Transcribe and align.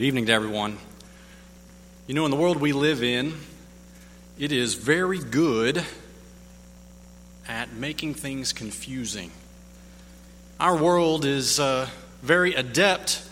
Good 0.00 0.06
evening 0.06 0.26
to 0.28 0.32
everyone. 0.32 0.78
You 2.06 2.14
know, 2.14 2.24
in 2.24 2.30
the 2.30 2.36
world 2.38 2.56
we 2.56 2.72
live 2.72 3.02
in, 3.02 3.34
it 4.38 4.50
is 4.50 4.72
very 4.72 5.18
good 5.18 5.84
at 7.46 7.74
making 7.74 8.14
things 8.14 8.54
confusing. 8.54 9.30
Our 10.58 10.74
world 10.74 11.26
is 11.26 11.60
uh, 11.60 11.86
very 12.22 12.54
adept 12.54 13.22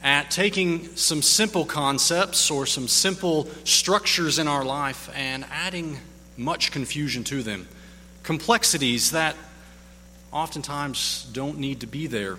at 0.00 0.30
taking 0.30 0.94
some 0.94 1.22
simple 1.22 1.64
concepts 1.64 2.52
or 2.52 2.66
some 2.66 2.86
simple 2.86 3.48
structures 3.64 4.38
in 4.38 4.46
our 4.46 4.64
life 4.64 5.10
and 5.16 5.44
adding 5.50 5.98
much 6.36 6.70
confusion 6.70 7.24
to 7.24 7.42
them. 7.42 7.66
Complexities 8.22 9.10
that 9.10 9.34
oftentimes 10.30 11.28
don't 11.32 11.58
need 11.58 11.80
to 11.80 11.88
be 11.88 12.06
there. 12.06 12.38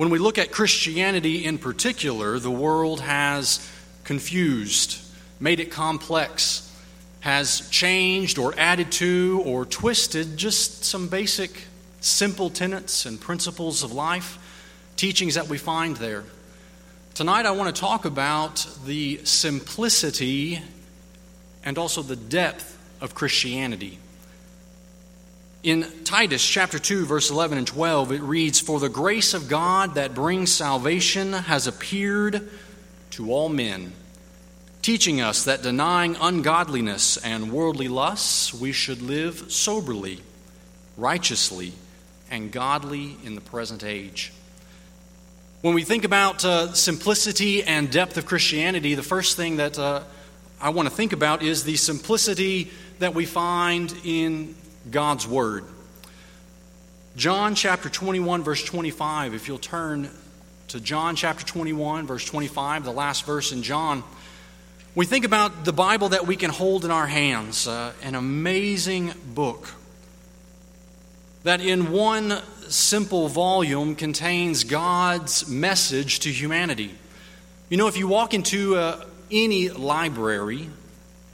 When 0.00 0.08
we 0.08 0.18
look 0.18 0.38
at 0.38 0.50
Christianity 0.50 1.44
in 1.44 1.58
particular, 1.58 2.38
the 2.38 2.50
world 2.50 3.02
has 3.02 3.70
confused, 4.04 4.98
made 5.38 5.60
it 5.60 5.70
complex, 5.70 6.74
has 7.20 7.68
changed 7.68 8.38
or 8.38 8.58
added 8.58 8.92
to 8.92 9.42
or 9.44 9.66
twisted 9.66 10.38
just 10.38 10.86
some 10.86 11.08
basic, 11.08 11.64
simple 12.00 12.48
tenets 12.48 13.04
and 13.04 13.20
principles 13.20 13.82
of 13.82 13.92
life, 13.92 14.38
teachings 14.96 15.34
that 15.34 15.48
we 15.48 15.58
find 15.58 15.98
there. 15.98 16.24
Tonight, 17.12 17.44
I 17.44 17.50
want 17.50 17.76
to 17.76 17.78
talk 17.78 18.06
about 18.06 18.66
the 18.86 19.20
simplicity 19.24 20.62
and 21.62 21.76
also 21.76 22.00
the 22.00 22.16
depth 22.16 22.78
of 23.02 23.14
Christianity. 23.14 23.98
In 25.62 25.86
Titus 26.04 26.42
chapter 26.42 26.78
2 26.78 27.04
verse 27.04 27.30
11 27.30 27.58
and 27.58 27.66
12 27.66 28.12
it 28.12 28.22
reads 28.22 28.58
for 28.58 28.80
the 28.80 28.88
grace 28.88 29.34
of 29.34 29.46
God 29.46 29.96
that 29.96 30.14
brings 30.14 30.50
salvation 30.50 31.34
has 31.34 31.66
appeared 31.66 32.48
to 33.10 33.30
all 33.30 33.50
men 33.50 33.92
teaching 34.80 35.20
us 35.20 35.44
that 35.44 35.62
denying 35.62 36.16
ungodliness 36.18 37.18
and 37.18 37.52
worldly 37.52 37.88
lusts 37.88 38.54
we 38.54 38.72
should 38.72 39.02
live 39.02 39.52
soberly 39.52 40.20
righteously 40.96 41.74
and 42.30 42.50
godly 42.50 43.18
in 43.22 43.34
the 43.34 43.42
present 43.42 43.84
age. 43.84 44.32
When 45.60 45.74
we 45.74 45.84
think 45.84 46.04
about 46.04 46.42
uh, 46.42 46.72
simplicity 46.72 47.62
and 47.64 47.90
depth 47.90 48.16
of 48.16 48.24
Christianity, 48.24 48.94
the 48.94 49.02
first 49.02 49.36
thing 49.36 49.58
that 49.58 49.78
uh, 49.78 50.04
I 50.58 50.70
want 50.70 50.88
to 50.88 50.94
think 50.94 51.12
about 51.12 51.42
is 51.42 51.64
the 51.64 51.76
simplicity 51.76 52.70
that 52.98 53.14
we 53.14 53.26
find 53.26 53.94
in 54.04 54.54
God's 54.88 55.26
Word. 55.26 55.64
John 57.16 57.54
chapter 57.54 57.88
21, 57.88 58.44
verse 58.44 58.64
25, 58.64 59.34
if 59.34 59.48
you'll 59.48 59.58
turn 59.58 60.08
to 60.68 60.80
John 60.80 61.16
chapter 61.16 61.44
21, 61.44 62.06
verse 62.06 62.24
25, 62.24 62.84
the 62.84 62.92
last 62.92 63.26
verse 63.26 63.52
in 63.52 63.62
John, 63.62 64.04
we 64.94 65.06
think 65.06 65.24
about 65.24 65.64
the 65.64 65.72
Bible 65.72 66.10
that 66.10 66.26
we 66.26 66.36
can 66.36 66.50
hold 66.50 66.84
in 66.84 66.90
our 66.90 67.06
hands, 67.06 67.66
uh, 67.66 67.92
an 68.02 68.14
amazing 68.14 69.12
book 69.24 69.68
that 71.42 71.60
in 71.60 71.90
one 71.90 72.38
simple 72.68 73.28
volume 73.28 73.96
contains 73.96 74.64
God's 74.64 75.48
message 75.48 76.20
to 76.20 76.30
humanity. 76.30 76.94
You 77.68 77.76
know, 77.76 77.86
if 77.86 77.96
you 77.96 78.08
walk 78.08 78.34
into 78.34 78.76
uh, 78.76 79.04
any 79.30 79.70
library, 79.70 80.68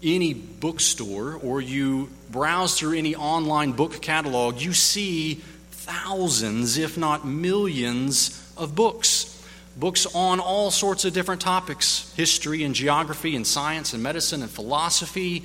any 0.06 0.34
bookstore 0.34 1.34
or 1.42 1.60
you 1.60 2.08
browse 2.30 2.78
through 2.78 2.96
any 2.96 3.14
online 3.16 3.72
book 3.72 4.00
catalog, 4.00 4.60
you 4.60 4.72
see 4.72 5.34
thousands, 5.70 6.78
if 6.78 6.96
not 6.96 7.26
millions, 7.26 8.52
of 8.56 8.74
books. 8.74 9.32
Books 9.76 10.06
on 10.14 10.40
all 10.40 10.70
sorts 10.70 11.04
of 11.04 11.12
different 11.12 11.40
topics 11.40 12.12
history 12.16 12.64
and 12.64 12.74
geography 12.74 13.36
and 13.36 13.46
science 13.46 13.92
and 13.92 14.02
medicine 14.02 14.42
and 14.42 14.50
philosophy, 14.50 15.44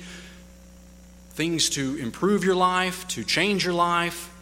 things 1.30 1.68
to 1.70 1.96
improve 1.96 2.44
your 2.44 2.54
life, 2.54 3.06
to 3.08 3.24
change 3.24 3.64
your 3.64 3.74
life, 3.74 4.32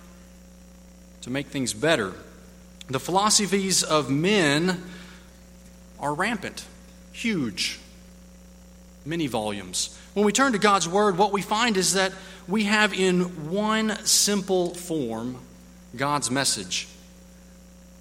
to 1.23 1.31
make 1.31 1.49
things 1.49 1.73
better. 1.73 2.13
The 2.89 3.01
philosophies 3.01 3.83
of 3.83 4.11
men 4.11 4.83
are 5.99 6.15
rampant, 6.15 6.65
huge, 7.13 7.79
many 9.11 9.27
volumes. 9.27 9.99
When 10.15 10.25
we 10.25 10.33
turn 10.33 10.53
to 10.53 10.59
God's 10.59 10.89
Word, 10.89 11.19
what 11.19 11.33
we 11.33 11.43
find 11.43 11.77
is 11.77 11.95
that 11.95 12.13
we 12.49 12.65
have 12.65 12.95
in 12.95 13.51
one 13.51 13.97
simple 14.07 14.73
form 14.75 15.37
God's 15.95 16.31
message. 16.31 16.89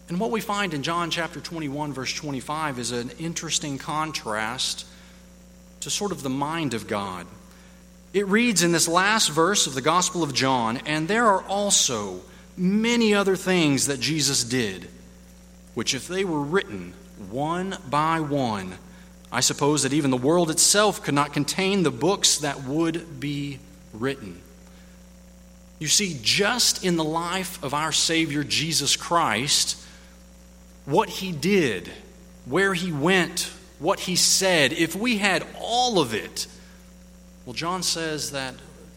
And 0.08 0.20
what 0.20 0.32
we 0.32 0.40
find 0.40 0.74
in 0.74 0.84
John 0.84 1.10
chapter 1.10 1.40
21, 1.42 1.94
verse 1.94 2.14
25, 2.14 2.80
is 2.80 2.92
an 2.92 3.10
interesting 3.20 3.78
contrast 3.78 4.86
to 5.82 5.90
sort 5.90 6.12
of 6.12 6.24
the 6.24 6.30
mind 6.30 6.74
of 6.74 6.88
God. 6.88 7.26
It 8.14 8.28
reads 8.28 8.64
in 8.64 8.72
this 8.72 8.88
last 8.88 9.30
verse 9.30 9.68
of 9.68 9.74
the 9.74 9.82
Gospel 9.82 10.24
of 10.24 10.34
John, 10.34 10.78
and 10.86 11.08
there 11.08 11.26
are 11.26 11.44
also 11.44 12.22
many 12.56 13.14
other 13.14 13.36
things 13.36 13.88
that 13.88 14.00
Jesus 14.00 14.44
did, 14.44 14.88
which 15.74 15.94
if 15.96 16.08
they 16.08 16.24
were 16.24 16.42
written 16.42 16.94
one 17.30 17.78
by 17.90 18.20
one, 18.20 18.76
I 19.32 19.42
suppose 19.42 19.84
that 19.84 19.94
even 19.94 20.12
the 20.12 20.18
world 20.18 20.50
itself 20.50 21.04
could 21.04 21.14
not 21.14 21.34
contain 21.34 21.84
the 21.84 21.92
books 21.92 22.38
that 22.40 22.64
would 22.64 23.20
be 23.20 23.60
written. 23.94 24.42
You 25.78 25.88
see, 25.88 26.20
just 26.22 26.84
in 26.84 26.98
the 26.98 27.04
life 27.04 27.64
of 27.64 27.74
our 27.74 27.92
Savior 27.92 28.44
Jesus 28.44 28.96
Christ, 28.96 29.82
what 30.86 31.10
he 31.10 31.32
did, 31.32 31.92
where 32.46 32.74
he 32.74 32.92
went, 32.92 33.52
what 33.78 34.00
he 34.02 34.16
said, 34.16 34.74
if 34.74 34.96
we 34.96 35.18
had 35.18 35.46
all 35.60 36.00
of 36.00 36.14
it, 36.14 36.48
well, 37.46 37.54
John 37.54 37.82
says 37.84 38.32
that 38.32 38.56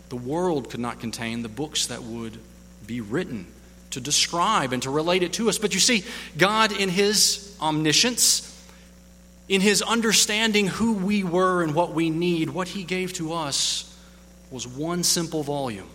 the 0.09 0.17
world 0.17 0.71
could 0.71 0.81
not 0.81 1.01
contain 1.01 1.43
the 1.43 1.49
books 1.49 1.87
that 1.87 2.03
would 2.03 2.39
be 2.87 3.01
written 3.01 3.47
to 3.91 4.01
describe 4.01 4.73
and 4.73 4.83
to 4.83 4.91
relate 4.91 5.23
it 5.23 5.35
to 5.35 5.49
us. 5.49 5.59
But 5.59 5.75
you 5.75 5.81
see, 5.81 6.05
God, 6.37 6.73
in 6.73 6.89
his 6.89 7.57
omniscience, 7.61 8.49
in 9.53 9.61
his 9.61 9.83
understanding 9.83 10.67
who 10.67 10.95
we 10.95 11.23
were 11.23 11.63
and 11.63 11.75
what 11.75 11.93
we 11.93 12.09
need, 12.09 12.49
what 12.49 12.69
he 12.69 12.85
gave 12.85 13.13
to 13.13 13.35
us 13.35 13.95
was 14.51 14.67
one 14.67 15.05
simple 15.05 15.43
volume. 15.43 15.87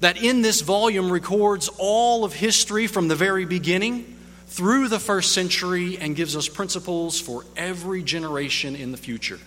That 0.00 0.20
in 0.20 0.42
this 0.42 0.62
volume 0.62 1.12
records 1.12 1.70
all 1.78 2.24
of 2.24 2.32
history 2.32 2.88
from 2.88 3.06
the 3.06 3.14
very 3.14 3.44
beginning 3.44 4.18
through 4.48 4.88
the 4.88 4.98
first 4.98 5.30
century 5.30 5.96
and 5.98 6.16
gives 6.16 6.34
us 6.34 6.48
principles 6.48 7.20
for 7.20 7.44
every 7.56 8.02
generation 8.02 8.74
in 8.74 8.90
the 8.90 8.98
future 8.98 9.38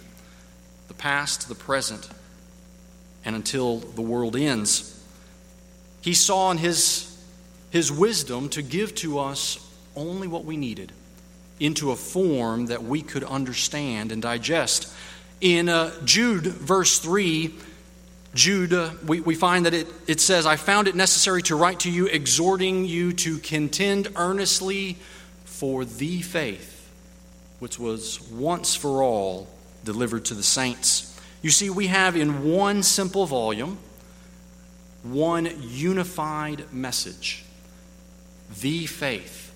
the 0.87 0.93
past, 0.93 1.49
the 1.49 1.55
present, 1.55 2.09
and 3.25 3.35
until 3.35 3.79
the 3.79 4.01
world 4.01 4.37
ends. 4.37 4.97
He 5.99 6.13
saw 6.13 6.51
in 6.51 6.57
his, 6.57 7.21
his 7.69 7.91
wisdom 7.91 8.47
to 8.51 8.61
give 8.61 8.95
to 8.95 9.19
us 9.19 9.59
only 9.93 10.29
what 10.29 10.45
we 10.45 10.55
needed 10.55 10.93
into 11.59 11.91
a 11.91 11.95
form 11.95 12.67
that 12.67 12.83
we 12.83 13.01
could 13.01 13.23
understand 13.23 14.11
and 14.11 14.21
digest. 14.21 14.93
In 15.41 15.69
uh, 15.69 15.91
Jude, 16.05 16.45
verse 16.45 16.99
3, 16.99 17.53
Jude, 18.33 18.73
uh, 18.73 18.91
we, 19.05 19.21
we 19.21 19.35
find 19.35 19.65
that 19.65 19.73
it, 19.73 19.87
it 20.07 20.19
says, 20.21 20.45
I 20.45 20.55
found 20.55 20.87
it 20.87 20.95
necessary 20.95 21.41
to 21.43 21.55
write 21.55 21.81
to 21.81 21.91
you, 21.91 22.07
exhorting 22.07 22.85
you 22.85 23.13
to 23.13 23.39
contend 23.39 24.09
earnestly 24.15 24.97
for 25.45 25.85
the 25.85 26.21
faith 26.21 26.79
which 27.59 27.77
was 27.77 28.21
once 28.31 28.75
for 28.75 29.03
all 29.03 29.47
delivered 29.83 30.25
to 30.25 30.33
the 30.33 30.43
saints. 30.43 31.19
You 31.41 31.49
see, 31.49 31.69
we 31.69 31.87
have 31.87 32.15
in 32.15 32.49
one 32.49 32.83
simple 32.83 33.25
volume 33.25 33.77
one 35.03 35.49
unified 35.61 36.73
message 36.73 37.45
the 38.59 38.85
faith 38.85 39.48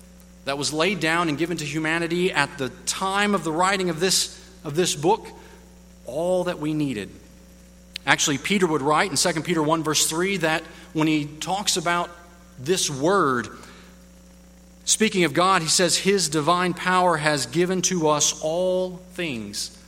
that 0.44 0.58
was 0.58 0.72
laid 0.72 1.00
down 1.00 1.28
and 1.28 1.38
given 1.38 1.56
to 1.56 1.64
humanity 1.64 2.32
at 2.32 2.58
the 2.58 2.68
time 2.86 3.34
of 3.34 3.44
the 3.44 3.52
writing 3.52 3.90
of 3.90 4.00
this, 4.00 4.40
of 4.62 4.74
this 4.74 4.94
book, 4.94 5.26
all 6.06 6.44
that 6.44 6.58
we 6.58 6.74
needed. 6.74 7.10
Actually, 8.06 8.38
Peter 8.38 8.66
would 8.66 8.82
write 8.82 9.10
in 9.10 9.16
2 9.16 9.42
Peter 9.42 9.62
1, 9.62 9.82
verse 9.82 10.06
3, 10.06 10.38
that 10.38 10.62
when 10.92 11.08
he 11.08 11.24
talks 11.24 11.76
about 11.76 12.10
this 12.58 12.90
word, 12.90 13.48
speaking 14.84 15.24
of 15.24 15.32
God, 15.32 15.62
he 15.62 15.68
says, 15.68 15.96
His 15.96 16.28
divine 16.28 16.74
power 16.74 17.16
has 17.16 17.46
given 17.46 17.80
to 17.82 18.08
us 18.08 18.38
all 18.42 18.98
things 19.14 19.80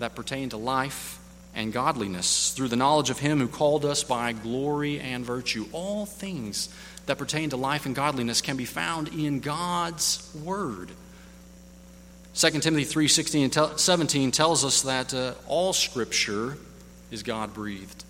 that 0.00 0.16
pertain 0.16 0.48
to 0.48 0.56
life 0.56 1.20
and 1.54 1.72
godliness 1.72 2.52
through 2.52 2.68
the 2.68 2.76
knowledge 2.76 3.10
of 3.10 3.18
Him 3.18 3.38
who 3.38 3.48
called 3.48 3.84
us 3.84 4.02
by 4.02 4.32
glory 4.32 4.98
and 4.98 5.24
virtue. 5.24 5.66
All 5.72 6.06
things 6.06 6.74
that 7.10 7.18
pertain 7.18 7.50
to 7.50 7.56
life 7.56 7.86
and 7.86 7.94
godliness 7.96 8.40
can 8.40 8.56
be 8.56 8.64
found 8.64 9.08
in 9.08 9.40
God's 9.40 10.32
Word. 10.44 10.92
2 12.34 12.50
Timothy 12.60 12.84
3 12.84 13.08
16 13.08 13.50
and 13.52 13.80
17 13.80 14.30
tells 14.30 14.64
us 14.64 14.82
that 14.82 15.12
uh, 15.12 15.34
all 15.48 15.72
Scripture 15.72 16.56
is 17.10 17.24
God 17.24 17.52
breathed, 17.52 18.04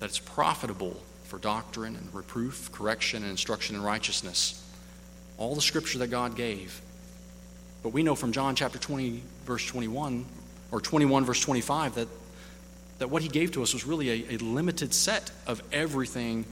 that 0.00 0.06
it's 0.06 0.18
profitable 0.18 0.98
for 1.24 1.38
doctrine 1.38 1.94
and 1.94 2.14
reproof, 2.14 2.72
correction, 2.72 3.22
and 3.22 3.30
instruction 3.30 3.76
in 3.76 3.82
righteousness. 3.82 4.66
All 5.36 5.54
the 5.54 5.60
Scripture 5.60 5.98
that 5.98 6.06
God 6.06 6.36
gave. 6.36 6.80
But 7.82 7.90
we 7.90 8.02
know 8.02 8.14
from 8.14 8.32
John 8.32 8.56
chapter 8.56 8.78
20, 8.78 9.20
verse 9.44 9.66
21, 9.66 10.24
or 10.72 10.80
21, 10.80 11.26
verse 11.26 11.42
25, 11.42 11.96
that, 11.96 12.08
that 12.98 13.10
what 13.10 13.20
he 13.20 13.28
gave 13.28 13.52
to 13.52 13.62
us 13.62 13.74
was 13.74 13.84
really 13.84 14.08
a, 14.08 14.36
a 14.36 14.38
limited 14.38 14.94
set 14.94 15.30
of 15.46 15.62
everything 15.70 16.46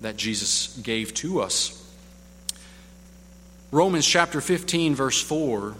that 0.00 0.16
Jesus 0.16 0.76
gave 0.78 1.14
to 1.14 1.40
us. 1.40 1.74
Romans 3.70 4.06
chapter 4.06 4.40
15, 4.40 4.94
verse 4.94 5.22
4, 5.22 5.74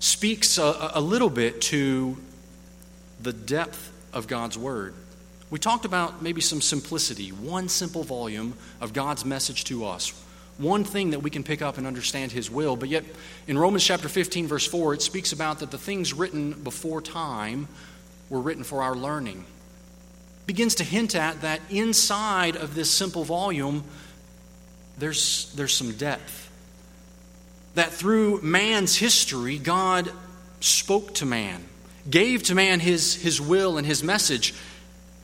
speaks 0.00 0.58
a, 0.58 0.90
a 0.94 1.00
little 1.00 1.30
bit 1.30 1.60
to 1.60 2.16
the 3.22 3.32
depth 3.32 3.92
of 4.12 4.26
God's 4.26 4.58
Word. 4.58 4.94
We 5.50 5.58
talked 5.58 5.84
about 5.84 6.22
maybe 6.22 6.40
some 6.40 6.60
simplicity, 6.60 7.28
one 7.30 7.68
simple 7.68 8.02
volume 8.02 8.54
of 8.80 8.92
God's 8.92 9.24
message 9.24 9.64
to 9.64 9.84
us, 9.86 10.12
one 10.58 10.84
thing 10.84 11.10
that 11.10 11.20
we 11.20 11.30
can 11.30 11.44
pick 11.44 11.60
up 11.60 11.76
and 11.78 11.86
understand 11.86 12.32
His 12.32 12.50
will. 12.50 12.76
But 12.76 12.88
yet, 12.88 13.04
in 13.46 13.58
Romans 13.58 13.84
chapter 13.84 14.08
15, 14.08 14.46
verse 14.46 14.66
4, 14.66 14.94
it 14.94 15.02
speaks 15.02 15.32
about 15.32 15.58
that 15.58 15.70
the 15.70 15.78
things 15.78 16.14
written 16.14 16.52
before 16.52 17.00
time 17.02 17.68
were 18.30 18.40
written 18.40 18.64
for 18.64 18.82
our 18.82 18.94
learning. 18.94 19.44
Begins 20.50 20.74
to 20.74 20.84
hint 20.84 21.14
at 21.14 21.42
that 21.42 21.60
inside 21.70 22.56
of 22.56 22.74
this 22.74 22.90
simple 22.90 23.22
volume, 23.22 23.84
there's, 24.98 25.52
there's 25.54 25.72
some 25.72 25.92
depth. 25.92 26.50
That 27.76 27.92
through 27.92 28.40
man's 28.42 28.96
history, 28.96 29.58
God 29.58 30.10
spoke 30.58 31.14
to 31.14 31.24
man, 31.24 31.64
gave 32.10 32.42
to 32.42 32.56
man 32.56 32.80
his, 32.80 33.14
his 33.14 33.40
will 33.40 33.78
and 33.78 33.86
his 33.86 34.02
message 34.02 34.52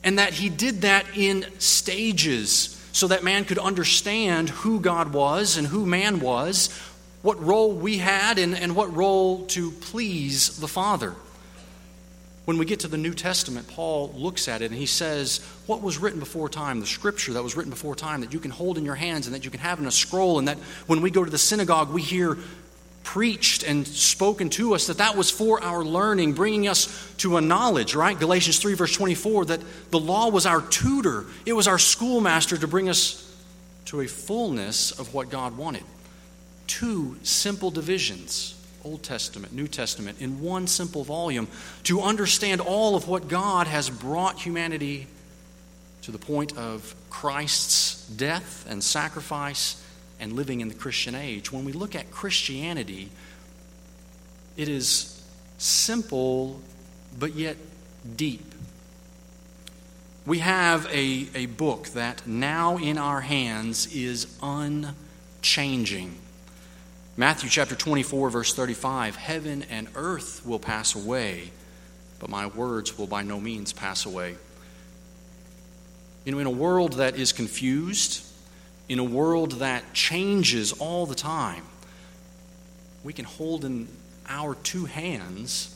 and 0.01 0.17
that 0.17 0.31
he 0.31 0.47
did 0.47 0.83
that 0.83 1.05
in 1.13 1.45
stages 1.59 2.81
so 2.93 3.07
that 3.07 3.21
man 3.25 3.43
could 3.43 3.59
understand 3.59 4.47
who 4.47 4.79
God 4.79 5.11
was 5.11 5.57
and 5.57 5.67
who 5.67 5.85
man 5.85 6.21
was, 6.21 6.69
what 7.21 7.43
role 7.43 7.73
we 7.73 7.97
had, 7.97 8.39
and, 8.39 8.55
and 8.55 8.77
what 8.77 8.95
role 8.95 9.45
to 9.47 9.71
please 9.71 10.57
the 10.57 10.69
Father. 10.69 11.15
When 12.47 12.57
we 12.57 12.63
get 12.63 12.79
to 12.79 12.87
the 12.87 12.97
New 12.97 13.13
Testament, 13.13 13.67
Paul 13.67 14.13
looks 14.15 14.47
at 14.47 14.61
it 14.61 14.71
and 14.71 14.73
he 14.73 14.85
says, 14.85 15.41
What 15.65 15.81
was 15.81 15.97
written 15.97 16.21
before 16.21 16.47
time, 16.47 16.79
the 16.79 16.85
scripture 16.85 17.33
that 17.33 17.43
was 17.43 17.57
written 17.57 17.71
before 17.71 17.93
time, 17.93 18.21
that 18.21 18.31
you 18.31 18.39
can 18.39 18.51
hold 18.51 18.77
in 18.77 18.85
your 18.85 18.95
hands 18.95 19.27
and 19.27 19.35
that 19.35 19.43
you 19.43 19.51
can 19.51 19.59
have 19.59 19.79
in 19.79 19.85
a 19.85 19.91
scroll, 19.91 20.39
and 20.39 20.47
that 20.47 20.57
when 20.87 21.01
we 21.01 21.11
go 21.11 21.25
to 21.25 21.29
the 21.29 21.37
synagogue, 21.37 21.91
we 21.91 22.01
hear 22.01 22.37
preached 23.03 23.63
and 23.63 23.85
spoken 23.85 24.49
to 24.51 24.75
us, 24.75 24.87
that 24.87 24.99
that 24.99 25.17
was 25.17 25.29
for 25.29 25.61
our 25.61 25.83
learning, 25.83 26.35
bringing 26.35 26.69
us 26.69 27.13
to 27.17 27.35
a 27.35 27.41
knowledge, 27.41 27.95
right? 27.95 28.17
Galatians 28.17 28.59
3, 28.59 28.75
verse 28.75 28.95
24, 28.95 29.43
that 29.43 29.59
the 29.91 29.99
law 29.99 30.29
was 30.29 30.45
our 30.45 30.61
tutor, 30.61 31.25
it 31.45 31.51
was 31.51 31.67
our 31.67 31.77
schoolmaster 31.77 32.55
to 32.55 32.65
bring 32.65 32.87
us 32.87 33.29
to 33.87 33.99
a 33.99 34.07
fullness 34.07 34.97
of 34.97 35.13
what 35.13 35.29
God 35.29 35.57
wanted. 35.57 35.83
Two 36.65 37.17
simple 37.23 37.71
divisions. 37.71 38.56
Old 38.87 39.03
Testament, 39.03 39.51
New 39.53 39.67
Testament, 39.67 40.21
in 40.21 40.39
one 40.41 40.65
simple 40.65 41.03
volume 41.03 41.49
to 41.83 42.01
understand 42.01 42.61
all 42.61 42.95
of 42.95 43.07
what 43.07 43.27
God 43.27 43.67
has 43.67 43.89
brought 43.89 44.39
humanity 44.39 45.07
to 46.03 46.11
the 46.11 46.17
point 46.17 46.57
of 46.57 46.95
Christ's 47.09 48.07
death 48.07 48.65
and 48.69 48.81
sacrifice 48.81 49.83
and 50.21 50.33
living 50.33 50.61
in 50.61 50.69
the 50.69 50.73
Christian 50.73 51.15
age. 51.15 51.51
When 51.51 51.65
we 51.65 51.73
look 51.73 51.95
at 51.95 52.09
Christianity, 52.11 53.09
it 54.55 54.69
is 54.69 55.21
simple 55.57 56.61
but 57.19 57.35
yet 57.35 57.57
deep. 58.15 58.53
We 60.25 60.39
have 60.39 60.85
a, 60.87 61.27
a 61.35 61.47
book 61.47 61.87
that 61.89 62.25
now 62.25 62.77
in 62.77 62.97
our 62.97 63.19
hands 63.19 63.93
is 63.93 64.27
unchanging. 64.41 66.15
Matthew 67.19 67.49
chapter 67.49 67.73
24, 67.73 68.29
verse 68.29 68.53
35 68.53 69.15
Heaven 69.15 69.65
and 69.71 69.87
earth 69.95 70.45
will 70.45 70.59
pass 70.59 70.93
away, 70.93 71.49
but 72.19 72.29
my 72.29 72.45
words 72.45 72.95
will 72.95 73.07
by 73.07 73.23
no 73.23 73.39
means 73.39 73.73
pass 73.73 74.05
away. 74.05 74.35
You 76.25 76.31
know, 76.31 76.37
in 76.37 76.45
a 76.45 76.51
world 76.51 76.93
that 76.93 77.17
is 77.17 77.33
confused, 77.33 78.23
in 78.87 78.99
a 78.99 79.03
world 79.03 79.53
that 79.53 79.93
changes 79.93 80.73
all 80.73 81.07
the 81.07 81.15
time, 81.15 81.63
we 83.03 83.13
can 83.13 83.25
hold 83.25 83.65
in 83.65 83.87
our 84.29 84.53
two 84.53 84.85
hands 84.85 85.73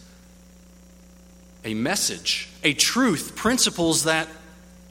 a 1.66 1.74
message, 1.74 2.50
a 2.64 2.74
truth, 2.76 3.36
principles 3.36 4.04
that 4.04 4.28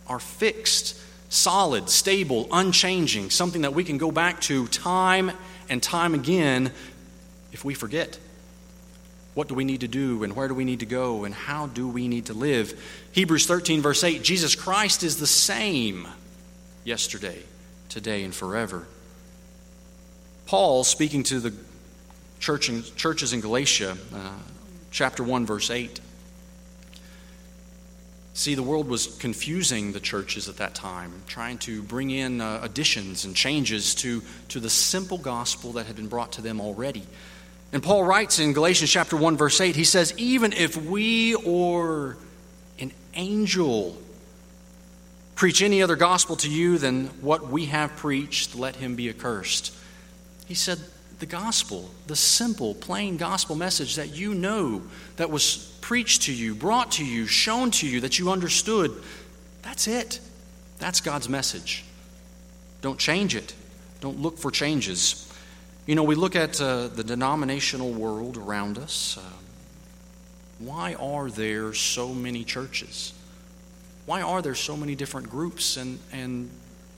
are 0.08 0.18
fixed, 0.18 1.00
solid, 1.28 1.88
stable, 1.88 2.48
unchanging, 2.50 3.30
something 3.30 3.62
that 3.62 3.72
we 3.72 3.84
can 3.84 3.98
go 3.98 4.10
back 4.10 4.40
to 4.40 4.66
time 4.66 5.30
and 5.70 5.82
time 5.82 6.14
again 6.14 6.72
if 7.52 7.64
we 7.64 7.72
forget. 7.72 8.18
What 9.34 9.48
do 9.48 9.54
we 9.54 9.64
need 9.64 9.80
to 9.80 9.88
do, 9.88 10.24
and 10.24 10.34
where 10.34 10.48
do 10.48 10.54
we 10.54 10.64
need 10.64 10.80
to 10.80 10.86
go, 10.86 11.24
and 11.24 11.32
how 11.32 11.68
do 11.68 11.88
we 11.88 12.08
need 12.08 12.26
to 12.26 12.34
live? 12.34 12.78
Hebrews 13.12 13.46
13, 13.46 13.80
verse 13.80 14.04
8 14.04 14.22
Jesus 14.22 14.54
Christ 14.54 15.02
is 15.02 15.18
the 15.18 15.26
same 15.26 16.06
yesterday, 16.84 17.38
today 17.88 18.24
and 18.24 18.34
forever. 18.34 18.86
Paul, 20.46 20.82
speaking 20.82 21.22
to 21.24 21.38
the 21.38 21.54
church 22.40 22.68
in, 22.68 22.82
churches 22.96 23.32
in 23.32 23.40
Galatia, 23.40 23.96
uh, 24.12 24.32
chapter 24.90 25.22
1, 25.22 25.46
verse 25.46 25.70
8. 25.70 26.00
See, 28.32 28.54
the 28.54 28.62
world 28.62 28.88
was 28.88 29.06
confusing 29.18 29.92
the 29.92 30.00
churches 30.00 30.48
at 30.48 30.58
that 30.58 30.74
time, 30.74 31.12
trying 31.26 31.58
to 31.58 31.82
bring 31.82 32.10
in 32.10 32.40
uh, 32.40 32.60
additions 32.62 33.24
and 33.24 33.34
changes 33.34 33.94
to, 33.96 34.22
to 34.48 34.60
the 34.60 34.70
simple 34.70 35.18
gospel 35.18 35.72
that 35.72 35.86
had 35.86 35.96
been 35.96 36.08
brought 36.08 36.32
to 36.32 36.42
them 36.42 36.60
already. 36.60 37.02
And 37.72 37.82
Paul 37.82 38.04
writes 38.04 38.38
in 38.38 38.52
Galatians 38.52 38.90
chapter 38.90 39.16
1, 39.16 39.36
verse 39.36 39.60
8, 39.60 39.76
he 39.76 39.84
says, 39.84 40.14
Even 40.16 40.52
if 40.52 40.76
we 40.76 41.34
or 41.34 42.16
an 42.78 42.92
angel 43.14 43.96
preach 45.34 45.62
any 45.62 45.82
other 45.82 45.96
gospel 45.96 46.36
to 46.36 46.50
you 46.50 46.78
than 46.78 47.06
what 47.22 47.48
we 47.48 47.66
have 47.66 47.96
preached, 47.96 48.54
let 48.54 48.76
him 48.76 48.94
be 48.94 49.08
accursed. 49.08 49.74
He 50.46 50.54
said, 50.54 50.78
the 51.20 51.26
gospel, 51.26 51.90
the 52.06 52.16
simple, 52.16 52.74
plain 52.74 53.16
gospel 53.16 53.54
message 53.54 53.96
that 53.96 54.16
you 54.16 54.34
know, 54.34 54.82
that 55.16 55.30
was 55.30 55.76
preached 55.80 56.22
to 56.22 56.32
you, 56.32 56.54
brought 56.54 56.92
to 56.92 57.04
you, 57.04 57.26
shown 57.26 57.70
to 57.72 57.86
you, 57.86 58.00
that 58.00 58.18
you 58.18 58.30
understood, 58.30 58.90
that's 59.62 59.86
it. 59.86 60.20
That's 60.78 61.00
God's 61.00 61.28
message. 61.28 61.84
Don't 62.80 62.98
change 62.98 63.36
it. 63.36 63.54
Don't 64.00 64.18
look 64.18 64.38
for 64.38 64.50
changes. 64.50 65.30
You 65.86 65.94
know, 65.94 66.02
we 66.02 66.14
look 66.14 66.34
at 66.34 66.60
uh, 66.60 66.88
the 66.88 67.04
denominational 67.04 67.92
world 67.92 68.36
around 68.36 68.78
us. 68.78 69.18
Uh, 69.18 69.22
why 70.58 70.94
are 70.94 71.30
there 71.30 71.74
so 71.74 72.14
many 72.14 72.44
churches? 72.44 73.12
why 74.10 74.22
are 74.22 74.42
there 74.42 74.56
so 74.56 74.76
many 74.76 74.96
different 74.96 75.30
groups? 75.30 75.76
And, 75.76 76.00
and 76.12 76.50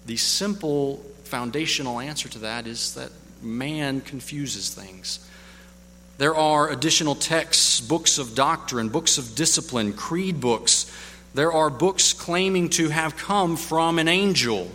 the 0.07 0.17
simple 0.17 0.97
foundational 1.25 2.01
answer 2.01 2.27
to 2.31 2.39
that 2.39 2.67
is 2.67 2.95
that 2.95 3.11
man 3.43 4.01
confuses 4.01 4.73
things. 4.73 5.29
There 6.19 6.35
are 6.35 6.71
additional 6.71 7.15
texts, 7.15 7.81
books 7.81 8.19
of 8.19 8.35
doctrine, 8.35 8.89
books 8.89 9.19
of 9.19 9.35
discipline, 9.35 9.93
creed 9.93 10.41
books. 10.41 10.91
There 11.35 11.53
are 11.53 11.71
books 11.71 12.13
claiming 12.13 12.71
to 12.71 12.91
have 12.91 13.17
come 13.17 13.57
from 13.57 13.99
an 13.99 14.09
angel. 14.09 14.71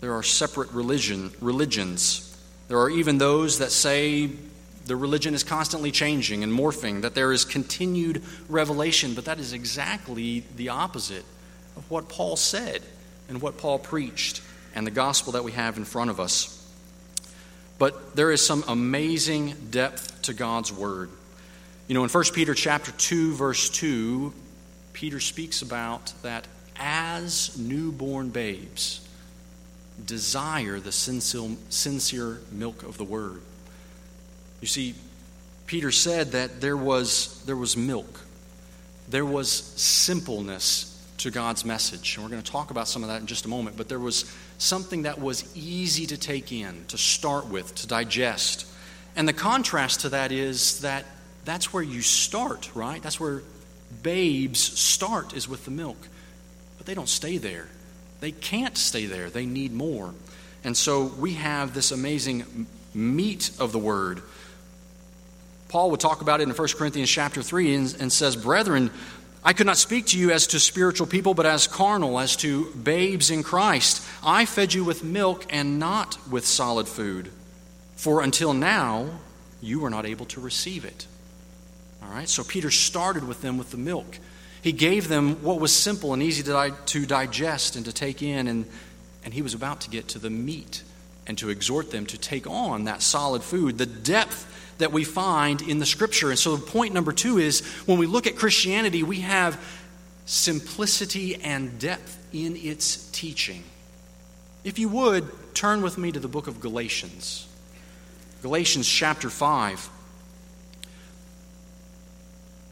There 0.00 0.14
are 0.14 0.22
separate 0.22 0.70
religion, 0.70 1.32
religions. 1.40 2.36
There 2.68 2.78
are 2.78 2.90
even 2.90 3.18
those 3.18 3.58
that 3.58 3.72
say 3.72 4.30
the 4.86 4.96
religion 4.96 5.34
is 5.34 5.44
constantly 5.44 5.90
changing 5.90 6.42
and 6.42 6.52
morphing, 6.52 7.02
that 7.02 7.14
there 7.14 7.32
is 7.32 7.44
continued 7.44 8.22
revelation, 8.48 9.14
but 9.14 9.26
that 9.26 9.38
is 9.38 9.52
exactly 9.52 10.44
the 10.56 10.70
opposite 10.70 11.24
of 11.76 11.88
what 11.90 12.08
Paul 12.08 12.36
said 12.36 12.82
and 13.28 13.40
what 13.40 13.58
Paul 13.58 13.78
preached 13.78 14.40
and 14.74 14.86
the 14.86 14.90
gospel 14.90 15.32
that 15.32 15.44
we 15.44 15.52
have 15.52 15.76
in 15.76 15.84
front 15.84 16.10
of 16.10 16.18
us. 16.18 16.61
But 17.78 18.14
there 18.14 18.30
is 18.30 18.44
some 18.44 18.64
amazing 18.68 19.54
depth 19.70 20.22
to 20.22 20.34
God's 20.34 20.72
word. 20.72 21.10
You 21.88 21.94
know, 21.94 22.04
in 22.04 22.10
1 22.10 22.24
Peter 22.32 22.54
chapter 22.54 22.92
2 22.92 23.34
verse 23.34 23.68
2, 23.70 24.32
Peter 24.92 25.20
speaks 25.20 25.62
about 25.62 26.12
that 26.22 26.46
as 26.76 27.58
newborn 27.58 28.30
babes 28.30 29.06
desire 30.04 30.80
the 30.80 30.92
sincere 30.92 32.40
milk 32.50 32.82
of 32.82 32.98
the 32.98 33.04
word 33.04 33.42
you 34.62 34.68
see, 34.68 34.94
Peter 35.66 35.90
said 35.90 36.32
that 36.32 36.60
there 36.60 36.76
was, 36.76 37.42
there 37.44 37.56
was 37.56 37.76
milk, 37.76 38.20
there 39.08 39.26
was 39.26 39.50
simpleness 39.50 40.88
to 41.22 41.30
God's 41.30 41.64
message. 41.64 42.16
And 42.16 42.24
we're 42.24 42.30
going 42.30 42.42
to 42.42 42.50
talk 42.50 42.70
about 42.72 42.88
some 42.88 43.02
of 43.04 43.08
that 43.08 43.20
in 43.20 43.26
just 43.26 43.44
a 43.44 43.48
moment. 43.48 43.76
But 43.76 43.88
there 43.88 44.00
was 44.00 44.30
something 44.58 45.02
that 45.02 45.20
was 45.20 45.44
easy 45.56 46.06
to 46.06 46.16
take 46.16 46.50
in, 46.50 46.84
to 46.88 46.98
start 46.98 47.46
with, 47.46 47.74
to 47.76 47.86
digest. 47.86 48.66
And 49.14 49.28
the 49.28 49.32
contrast 49.32 50.00
to 50.00 50.08
that 50.10 50.32
is 50.32 50.80
that 50.80 51.04
that's 51.44 51.72
where 51.72 51.82
you 51.82 52.02
start, 52.02 52.70
right? 52.74 53.00
That's 53.00 53.20
where 53.20 53.42
babes 54.02 54.60
start, 54.60 55.34
is 55.34 55.48
with 55.48 55.64
the 55.64 55.70
milk. 55.70 56.08
But 56.76 56.86
they 56.86 56.94
don't 56.94 57.08
stay 57.08 57.38
there. 57.38 57.68
They 58.20 58.32
can't 58.32 58.76
stay 58.76 59.06
there. 59.06 59.30
They 59.30 59.46
need 59.46 59.72
more. 59.72 60.14
And 60.64 60.76
so 60.76 61.04
we 61.04 61.34
have 61.34 61.72
this 61.72 61.92
amazing 61.92 62.66
meat 62.94 63.50
of 63.60 63.70
the 63.70 63.78
word. 63.78 64.22
Paul 65.68 65.92
would 65.92 66.00
talk 66.00 66.20
about 66.20 66.40
it 66.40 66.48
in 66.48 66.54
1 66.54 66.68
Corinthians 66.76 67.10
chapter 67.10 67.42
3 67.42 67.74
and, 67.74 67.96
and 68.00 68.12
says, 68.12 68.36
Brethren, 68.36 68.90
I 69.44 69.52
could 69.52 69.66
not 69.66 69.76
speak 69.76 70.06
to 70.06 70.18
you 70.18 70.30
as 70.30 70.46
to 70.48 70.60
spiritual 70.60 71.06
people, 71.06 71.34
but 71.34 71.46
as 71.46 71.66
carnal, 71.66 72.20
as 72.20 72.36
to 72.36 72.66
babes 72.72 73.30
in 73.30 73.42
Christ. 73.42 74.06
I 74.22 74.44
fed 74.44 74.72
you 74.72 74.84
with 74.84 75.02
milk 75.02 75.46
and 75.50 75.78
not 75.80 76.16
with 76.30 76.46
solid 76.46 76.86
food, 76.86 77.30
for 77.96 78.22
until 78.22 78.54
now 78.54 79.10
you 79.60 79.80
were 79.80 79.90
not 79.90 80.06
able 80.06 80.26
to 80.26 80.40
receive 80.40 80.84
it. 80.84 81.06
All 82.02 82.10
right, 82.10 82.28
so 82.28 82.44
Peter 82.44 82.70
started 82.70 83.26
with 83.26 83.42
them 83.42 83.58
with 83.58 83.70
the 83.72 83.76
milk. 83.76 84.18
He 84.62 84.70
gave 84.70 85.08
them 85.08 85.42
what 85.42 85.58
was 85.58 85.74
simple 85.74 86.12
and 86.12 86.22
easy 86.22 86.44
to, 86.44 86.76
to 86.86 87.06
digest 87.06 87.74
and 87.74 87.84
to 87.86 87.92
take 87.92 88.22
in, 88.22 88.46
and, 88.46 88.66
and 89.24 89.34
he 89.34 89.42
was 89.42 89.54
about 89.54 89.80
to 89.82 89.90
get 89.90 90.08
to 90.08 90.20
the 90.20 90.30
meat 90.30 90.84
and 91.26 91.38
to 91.38 91.50
exhort 91.50 91.90
them 91.90 92.06
to 92.06 92.18
take 92.18 92.46
on 92.46 92.84
that 92.84 93.02
solid 93.02 93.42
food, 93.42 93.78
the 93.78 93.86
depth 93.86 94.48
that 94.78 94.92
we 94.92 95.04
find 95.04 95.62
in 95.62 95.78
the 95.78 95.86
scripture. 95.86 96.30
And 96.30 96.38
so, 96.38 96.56
point 96.56 96.92
number 96.92 97.12
two 97.12 97.38
is 97.38 97.60
when 97.86 97.98
we 97.98 98.06
look 98.06 98.26
at 98.26 98.36
Christianity, 98.36 99.02
we 99.02 99.20
have 99.20 99.62
simplicity 100.26 101.36
and 101.36 101.78
depth 101.78 102.18
in 102.32 102.56
its 102.56 103.08
teaching. 103.10 103.62
If 104.64 104.78
you 104.78 104.88
would, 104.88 105.28
turn 105.54 105.82
with 105.82 105.98
me 105.98 106.12
to 106.12 106.20
the 106.20 106.28
book 106.28 106.46
of 106.46 106.60
Galatians. 106.60 107.46
Galatians 108.42 108.88
chapter 108.88 109.30
5. 109.30 109.88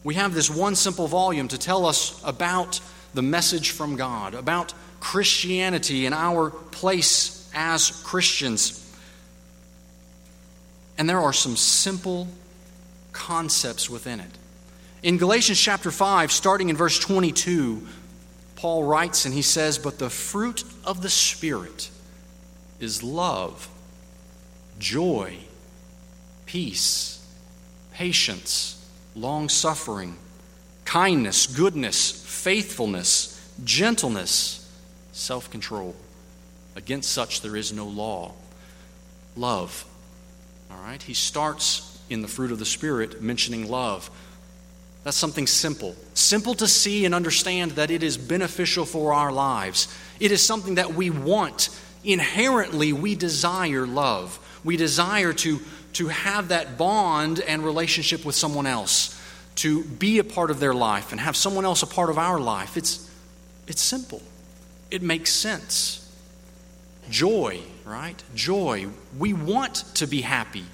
We 0.03 0.15
have 0.15 0.33
this 0.33 0.49
one 0.49 0.75
simple 0.75 1.07
volume 1.07 1.47
to 1.49 1.57
tell 1.57 1.85
us 1.85 2.21
about 2.25 2.79
the 3.13 3.21
message 3.21 3.71
from 3.71 3.95
God, 3.95 4.33
about 4.33 4.73
Christianity 4.99 6.05
and 6.05 6.15
our 6.15 6.49
place 6.49 7.40
as 7.53 7.91
Christians. 8.03 8.77
And 10.97 11.09
there 11.09 11.19
are 11.19 11.33
some 11.33 11.55
simple 11.55 12.27
concepts 13.11 13.89
within 13.89 14.19
it. 14.19 14.31
In 15.03 15.17
Galatians 15.17 15.59
chapter 15.59 15.89
5, 15.89 16.31
starting 16.31 16.69
in 16.69 16.75
verse 16.75 16.99
22, 16.99 17.87
Paul 18.55 18.83
writes 18.83 19.25
and 19.25 19.33
he 19.33 19.41
says, 19.41 19.79
But 19.79 19.97
the 19.97 20.09
fruit 20.09 20.63
of 20.85 21.01
the 21.01 21.09
Spirit 21.09 21.89
is 22.79 23.01
love, 23.01 23.67
joy, 24.77 25.37
peace, 26.45 27.25
patience, 27.93 28.85
long 29.15 29.49
suffering, 29.49 30.17
kindness, 30.85 31.47
goodness, 31.47 32.11
faithfulness, 32.11 33.51
gentleness, 33.63 34.69
self 35.11 35.49
control. 35.49 35.95
Against 36.75 37.11
such 37.11 37.41
there 37.41 37.55
is 37.55 37.73
no 37.73 37.85
law. 37.85 38.33
Love. 39.35 39.85
All 40.71 40.81
right? 40.81 41.01
He 41.01 41.13
starts 41.13 41.99
in 42.09 42.21
the 42.21 42.27
fruit 42.27 42.51
of 42.51 42.59
the 42.59 42.65
Spirit 42.65 43.21
mentioning 43.21 43.69
love. 43.69 44.09
That's 45.03 45.17
something 45.17 45.47
simple. 45.47 45.95
Simple 46.13 46.53
to 46.55 46.67
see 46.67 47.05
and 47.05 47.15
understand 47.15 47.71
that 47.71 47.89
it 47.89 48.03
is 48.03 48.17
beneficial 48.17 48.85
for 48.85 49.13
our 49.13 49.31
lives. 49.31 49.87
It 50.19 50.31
is 50.31 50.45
something 50.45 50.75
that 50.75 50.93
we 50.93 51.09
want. 51.09 51.69
Inherently, 52.03 52.93
we 52.93 53.15
desire 53.15 53.87
love. 53.87 54.37
We 54.63 54.77
desire 54.77 55.33
to, 55.33 55.59
to 55.93 56.07
have 56.09 56.49
that 56.49 56.77
bond 56.77 57.39
and 57.39 57.63
relationship 57.63 58.23
with 58.23 58.35
someone 58.35 58.67
else, 58.67 59.19
to 59.55 59.83
be 59.83 60.19
a 60.19 60.23
part 60.23 60.51
of 60.51 60.59
their 60.59 60.73
life 60.73 61.11
and 61.11 61.19
have 61.19 61.35
someone 61.35 61.65
else 61.65 61.81
a 61.81 61.87
part 61.87 62.09
of 62.09 62.17
our 62.17 62.39
life. 62.39 62.77
It's, 62.77 63.09
it's 63.67 63.81
simple, 63.81 64.21
it 64.91 65.01
makes 65.01 65.31
sense. 65.31 66.00
Joy, 67.11 67.59
right? 67.85 68.21
Joy. 68.33 68.87
We 69.17 69.33
want 69.33 69.75
to 69.95 70.07
be 70.07 70.21
happy. 70.21 70.65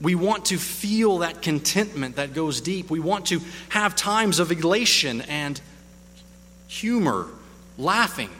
We 0.00 0.14
want 0.14 0.46
to 0.46 0.58
feel 0.58 1.18
that 1.18 1.40
contentment 1.40 2.16
that 2.16 2.34
goes 2.34 2.60
deep. 2.60 2.90
We 2.90 3.00
want 3.00 3.26
to 3.26 3.40
have 3.70 3.96
times 3.96 4.40
of 4.40 4.52
elation 4.52 5.22
and 5.22 5.58
humor, 6.66 7.28
laughing. 7.78 8.30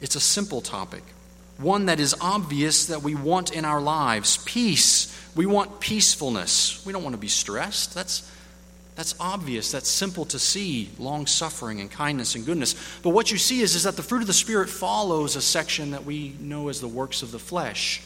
It's 0.00 0.16
a 0.16 0.20
simple 0.20 0.60
topic, 0.60 1.02
one 1.58 1.86
that 1.86 2.00
is 2.00 2.16
obvious 2.20 2.86
that 2.86 3.02
we 3.02 3.14
want 3.14 3.52
in 3.52 3.64
our 3.64 3.80
lives. 3.80 4.38
Peace. 4.38 5.10
We 5.36 5.46
want 5.46 5.80
peacefulness. 5.80 6.84
We 6.86 6.92
don't 6.92 7.02
want 7.02 7.14
to 7.14 7.20
be 7.20 7.28
stressed. 7.28 7.94
That's 7.94 8.30
that's 8.96 9.14
obvious, 9.18 9.72
that's 9.72 9.88
simple 9.88 10.24
to 10.26 10.38
see 10.38 10.88
long 10.98 11.26
suffering 11.26 11.80
and 11.80 11.90
kindness 11.90 12.36
and 12.36 12.46
goodness. 12.46 12.76
But 13.02 13.10
what 13.10 13.32
you 13.32 13.38
see 13.38 13.60
is, 13.60 13.74
is 13.74 13.82
that 13.82 13.96
the 13.96 14.02
fruit 14.02 14.20
of 14.20 14.28
the 14.28 14.32
Spirit 14.32 14.70
follows 14.70 15.34
a 15.34 15.42
section 15.42 15.90
that 15.90 16.04
we 16.04 16.36
know 16.38 16.68
as 16.68 16.80
the 16.80 16.88
works 16.88 17.22
of 17.22 17.32
the 17.32 17.38
flesh. 17.40 18.02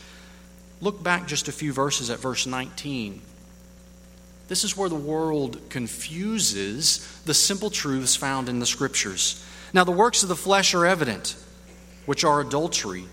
Look 0.81 1.03
back 1.03 1.27
just 1.27 1.49
a 1.49 1.53
few 1.53 1.73
verses 1.73 2.09
at 2.09 2.21
verse 2.21 2.47
19. 2.47 3.21
This 4.49 4.65
is 4.65 4.79
where 4.79 4.89
the 4.89 4.95
world 4.95 5.61
confuses 5.69 7.07
the 7.27 7.35
simple 7.35 7.69
truths 7.69 8.17
found 8.17 8.49
in 8.49 8.59
the 8.59 8.67
Scriptures. 8.67 9.45
Now, 9.75 9.85
the 9.85 9.93
works 9.93 10.23
of 10.23 10.31
the 10.31 10.37
flesh 10.37 10.73
are 10.73 10.87
evident, 10.87 11.37
which 12.07 12.25
are 12.25 12.41
adultery, 12.41 13.05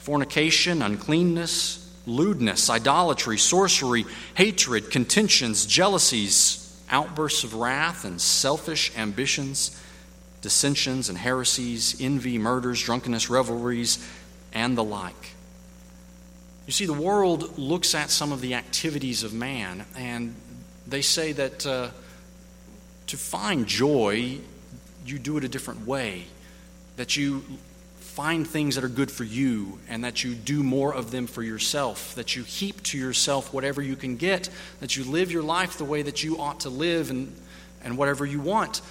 fornication, 0.00 0.82
uncleanness, 0.82 1.78
lewdness, 2.04 2.68
idolatry, 2.68 3.38
sorcery, 3.38 4.04
hatred, 4.34 4.90
contentions, 4.90 5.64
jealousies 5.64 6.61
outbursts 6.92 7.42
of 7.42 7.54
wrath 7.54 8.04
and 8.04 8.20
selfish 8.20 8.96
ambitions, 8.96 9.80
dissensions 10.42 11.08
and 11.08 11.18
heresies, 11.18 11.96
envy, 12.00 12.38
murders, 12.38 12.80
drunkenness, 12.82 13.30
revelries, 13.30 14.06
and 14.52 14.76
the 14.76 14.84
like. 14.84 15.30
You 16.66 16.72
see, 16.72 16.86
the 16.86 16.92
world 16.92 17.58
looks 17.58 17.94
at 17.94 18.10
some 18.10 18.30
of 18.30 18.40
the 18.40 18.54
activities 18.54 19.24
of 19.24 19.32
man, 19.32 19.84
and 19.96 20.36
they 20.86 21.02
say 21.02 21.32
that 21.32 21.66
uh, 21.66 21.88
to 23.08 23.16
find 23.16 23.66
joy, 23.66 24.38
you 25.04 25.18
do 25.18 25.36
it 25.38 25.44
a 25.44 25.48
different 25.48 25.86
way. 25.86 26.26
That 26.96 27.16
you 27.16 27.42
find 28.12 28.46
things 28.46 28.74
that 28.74 28.84
are 28.84 28.90
good 28.90 29.10
for 29.10 29.24
you 29.24 29.78
and 29.88 30.04
that 30.04 30.22
you 30.22 30.34
do 30.34 30.62
more 30.62 30.94
of 30.94 31.10
them 31.10 31.26
for 31.26 31.42
yourself, 31.42 32.14
that 32.14 32.36
you 32.36 32.44
heap 32.44 32.82
to 32.82 32.98
yourself 32.98 33.54
whatever 33.54 33.80
you 33.80 33.96
can 33.96 34.16
get, 34.16 34.50
that 34.80 34.94
you 34.98 35.04
live 35.04 35.32
your 35.32 35.42
life 35.42 35.78
the 35.78 35.84
way 35.84 36.02
that 36.02 36.22
you 36.22 36.38
ought 36.38 36.60
to 36.60 36.68
live 36.68 37.08
and, 37.08 37.34
and 37.82 37.96
whatever 37.96 38.26
you 38.26 38.38
want. 38.38 38.82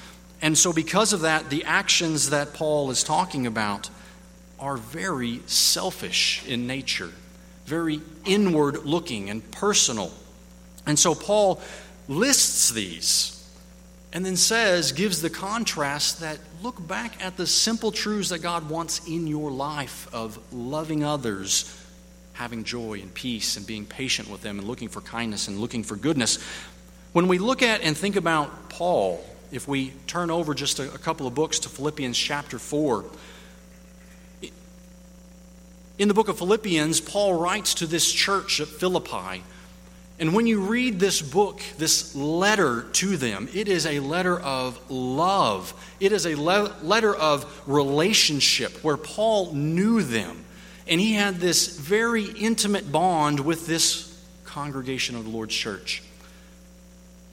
And 0.41 0.57
so, 0.57 0.73
because 0.73 1.13
of 1.13 1.21
that, 1.21 1.51
the 1.51 1.63
actions 1.65 2.31
that 2.31 2.55
Paul 2.55 2.89
is 2.89 3.03
talking 3.03 3.45
about 3.45 3.91
are 4.59 4.75
very 4.75 5.41
selfish 5.45 6.43
in 6.47 6.65
nature, 6.65 7.11
very 7.65 8.01
inward 8.25 8.85
looking 8.85 9.29
and 9.29 9.51
personal. 9.51 10.11
And 10.87 10.97
so, 10.97 11.13
Paul 11.13 11.61
lists 12.07 12.71
these 12.71 13.40
and 14.13 14.25
then 14.25 14.35
says, 14.35 14.91
gives 14.91 15.21
the 15.21 15.29
contrast 15.29 16.19
that 16.19 16.37
look 16.61 16.85
back 16.85 17.23
at 17.23 17.37
the 17.37 17.47
simple 17.47 17.91
truths 17.91 18.29
that 18.29 18.39
God 18.39 18.69
wants 18.69 19.07
in 19.07 19.25
your 19.25 19.49
life 19.51 20.13
of 20.13 20.37
loving 20.51 21.03
others, 21.03 21.77
having 22.33 22.63
joy 22.63 22.99
and 23.01 23.13
peace, 23.13 23.55
and 23.55 23.65
being 23.65 23.85
patient 23.85 24.29
with 24.29 24.41
them, 24.41 24.59
and 24.59 24.67
looking 24.67 24.89
for 24.89 25.01
kindness 25.01 25.47
and 25.47 25.59
looking 25.59 25.83
for 25.83 25.95
goodness. 25.95 26.39
When 27.13 27.27
we 27.27 27.39
look 27.39 27.61
at 27.61 27.81
and 27.81 27.95
think 27.95 28.15
about 28.15 28.69
Paul, 28.69 29.23
if 29.51 29.67
we 29.67 29.91
turn 30.07 30.29
over 30.29 30.53
just 30.53 30.79
a, 30.79 30.93
a 30.93 30.97
couple 30.97 31.25
of 31.25 31.33
books 31.33 31.59
to 31.59 31.69
Philippians 31.69 32.17
chapter 32.17 32.59
4, 32.59 33.05
in 35.97 36.07
the 36.07 36.13
book 36.13 36.29
of 36.29 36.37
Philippians, 36.37 36.99
Paul 36.99 37.35
writes 37.35 37.75
to 37.75 37.85
this 37.85 38.11
church 38.11 38.59
at 38.59 38.67
Philippi 38.67 39.43
and 40.21 40.35
when 40.35 40.45
you 40.45 40.59
read 40.59 40.99
this 40.99 41.19
book, 41.19 41.63
this 41.79 42.15
letter 42.15 42.83
to 42.93 43.17
them, 43.17 43.49
it 43.55 43.67
is 43.67 43.87
a 43.87 43.99
letter 44.01 44.39
of 44.39 44.79
love. 44.91 45.73
It 45.99 46.11
is 46.11 46.27
a 46.27 46.35
le- 46.35 46.75
letter 46.83 47.15
of 47.15 47.63
relationship 47.65 48.83
where 48.83 48.97
Paul 48.97 49.51
knew 49.53 50.03
them. 50.03 50.45
And 50.87 51.01
he 51.01 51.13
had 51.13 51.37
this 51.37 51.75
very 51.75 52.25
intimate 52.25 52.91
bond 52.91 53.39
with 53.39 53.65
this 53.65 54.15
congregation 54.43 55.15
of 55.15 55.23
the 55.23 55.31
Lord's 55.31 55.55
church. 55.55 56.03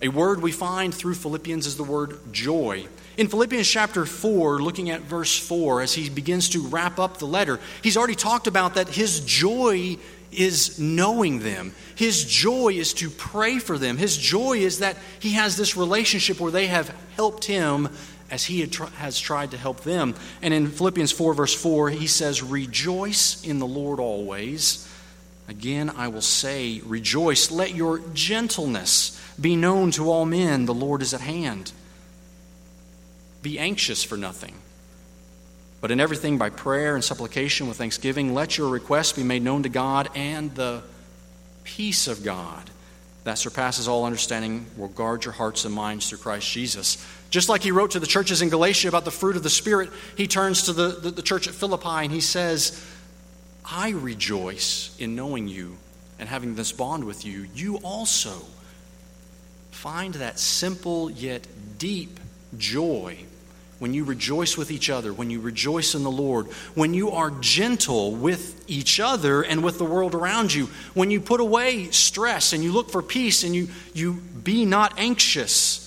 A 0.00 0.08
word 0.08 0.40
we 0.40 0.50
find 0.50 0.94
through 0.94 1.14
Philippians 1.14 1.66
is 1.66 1.76
the 1.76 1.84
word 1.84 2.18
joy. 2.32 2.86
In 3.18 3.28
Philippians 3.28 3.68
chapter 3.68 4.06
4, 4.06 4.62
looking 4.62 4.88
at 4.88 5.02
verse 5.02 5.38
4, 5.38 5.82
as 5.82 5.92
he 5.92 6.08
begins 6.08 6.48
to 6.50 6.66
wrap 6.68 6.98
up 6.98 7.18
the 7.18 7.26
letter, 7.26 7.60
he's 7.82 7.98
already 7.98 8.14
talked 8.14 8.46
about 8.46 8.76
that 8.76 8.88
his 8.88 9.20
joy 9.20 9.98
is 10.32 10.78
knowing 10.78 11.40
them. 11.40 11.74
His 11.94 12.24
joy 12.24 12.74
is 12.74 12.92
to 12.94 13.10
pray 13.10 13.58
for 13.58 13.78
them. 13.78 13.96
His 13.96 14.16
joy 14.16 14.58
is 14.58 14.80
that 14.80 14.96
he 15.20 15.32
has 15.32 15.56
this 15.56 15.76
relationship 15.76 16.40
where 16.40 16.52
they 16.52 16.66
have 16.66 16.94
helped 17.16 17.44
him 17.44 17.88
as 18.30 18.44
he 18.44 18.60
has 18.96 19.18
tried 19.18 19.52
to 19.52 19.56
help 19.56 19.80
them. 19.80 20.14
And 20.42 20.52
in 20.52 20.68
Philippians 20.68 21.12
4, 21.12 21.34
verse 21.34 21.54
4, 21.54 21.90
he 21.90 22.06
says, 22.06 22.42
Rejoice 22.42 23.42
in 23.44 23.58
the 23.58 23.66
Lord 23.66 24.00
always. 24.00 24.86
Again, 25.48 25.90
I 25.90 26.08
will 26.08 26.20
say, 26.20 26.82
Rejoice. 26.84 27.50
Let 27.50 27.74
your 27.74 28.00
gentleness 28.12 29.18
be 29.40 29.56
known 29.56 29.90
to 29.92 30.10
all 30.10 30.26
men. 30.26 30.66
The 30.66 30.74
Lord 30.74 31.00
is 31.00 31.14
at 31.14 31.22
hand. 31.22 31.72
Be 33.42 33.58
anxious 33.58 34.04
for 34.04 34.18
nothing 34.18 34.54
but 35.80 35.90
in 35.90 36.00
everything 36.00 36.38
by 36.38 36.50
prayer 36.50 36.94
and 36.94 37.04
supplication 37.04 37.68
with 37.68 37.78
thanksgiving, 37.78 38.34
let 38.34 38.58
your 38.58 38.68
requests 38.68 39.12
be 39.12 39.22
made 39.22 39.42
known 39.42 39.62
to 39.62 39.68
God, 39.68 40.08
and 40.14 40.54
the 40.54 40.82
peace 41.64 42.08
of 42.08 42.24
God 42.24 42.70
that 43.24 43.36
surpasses 43.36 43.86
all 43.86 44.04
understanding 44.04 44.66
will 44.76 44.88
guard 44.88 45.24
your 45.24 45.32
hearts 45.32 45.64
and 45.64 45.74
minds 45.74 46.08
through 46.08 46.18
Christ 46.18 46.50
Jesus. 46.50 47.04
Just 47.30 47.48
like 47.48 47.62
he 47.62 47.70
wrote 47.70 47.90
to 47.90 48.00
the 48.00 48.06
churches 48.06 48.40
in 48.40 48.48
Galatia 48.48 48.88
about 48.88 49.04
the 49.04 49.10
fruit 49.10 49.36
of 49.36 49.42
the 49.42 49.50
Spirit, 49.50 49.90
he 50.16 50.26
turns 50.26 50.62
to 50.62 50.72
the, 50.72 50.88
the, 50.88 51.10
the 51.10 51.22
church 51.22 51.46
at 51.46 51.54
Philippi 51.54 52.04
and 52.04 52.10
he 52.10 52.22
says, 52.22 52.82
I 53.64 53.90
rejoice 53.90 54.96
in 54.98 55.14
knowing 55.14 55.46
you 55.46 55.76
and 56.18 56.28
having 56.28 56.54
this 56.54 56.72
bond 56.72 57.04
with 57.04 57.26
you. 57.26 57.46
You 57.54 57.76
also 57.78 58.34
find 59.70 60.14
that 60.14 60.38
simple 60.38 61.10
yet 61.10 61.46
deep 61.76 62.18
joy 62.56 63.18
when 63.78 63.94
you 63.94 64.04
rejoice 64.04 64.56
with 64.56 64.70
each 64.70 64.90
other, 64.90 65.12
when 65.12 65.30
you 65.30 65.40
rejoice 65.40 65.94
in 65.94 66.02
the 66.02 66.10
Lord, 66.10 66.46
when 66.74 66.94
you 66.94 67.10
are 67.10 67.30
gentle 67.40 68.12
with 68.12 68.64
each 68.68 68.98
other 68.98 69.42
and 69.42 69.62
with 69.62 69.78
the 69.78 69.84
world 69.84 70.14
around 70.14 70.52
you, 70.52 70.68
when 70.94 71.10
you 71.10 71.20
put 71.20 71.40
away 71.40 71.90
stress 71.90 72.52
and 72.52 72.64
you 72.64 72.72
look 72.72 72.90
for 72.90 73.02
peace 73.02 73.44
and 73.44 73.54
you, 73.54 73.68
you 73.94 74.14
be 74.14 74.64
not 74.64 74.98
anxious. 74.98 75.84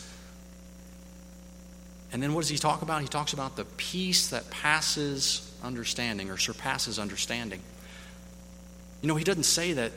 And 2.14 2.24
then 2.24 2.34
what 2.34 2.42
does 2.42 2.50
he 2.50 2.58
talk 2.58 2.82
about? 2.82 3.02
He 3.02 3.08
talks 3.08 3.34
about 3.34 3.56
the 3.56 3.66
peace 3.66 4.30
that 4.30 4.50
passes 4.50 5.50
understanding 5.64 6.30
or 6.30 6.38
surpasses 6.38 6.98
understanding. 6.98 7.60
You 9.02 9.08
know, 9.08 9.16
he 9.16 9.24
doesn't 9.24 9.44
say 9.44 9.74
that 9.74 9.92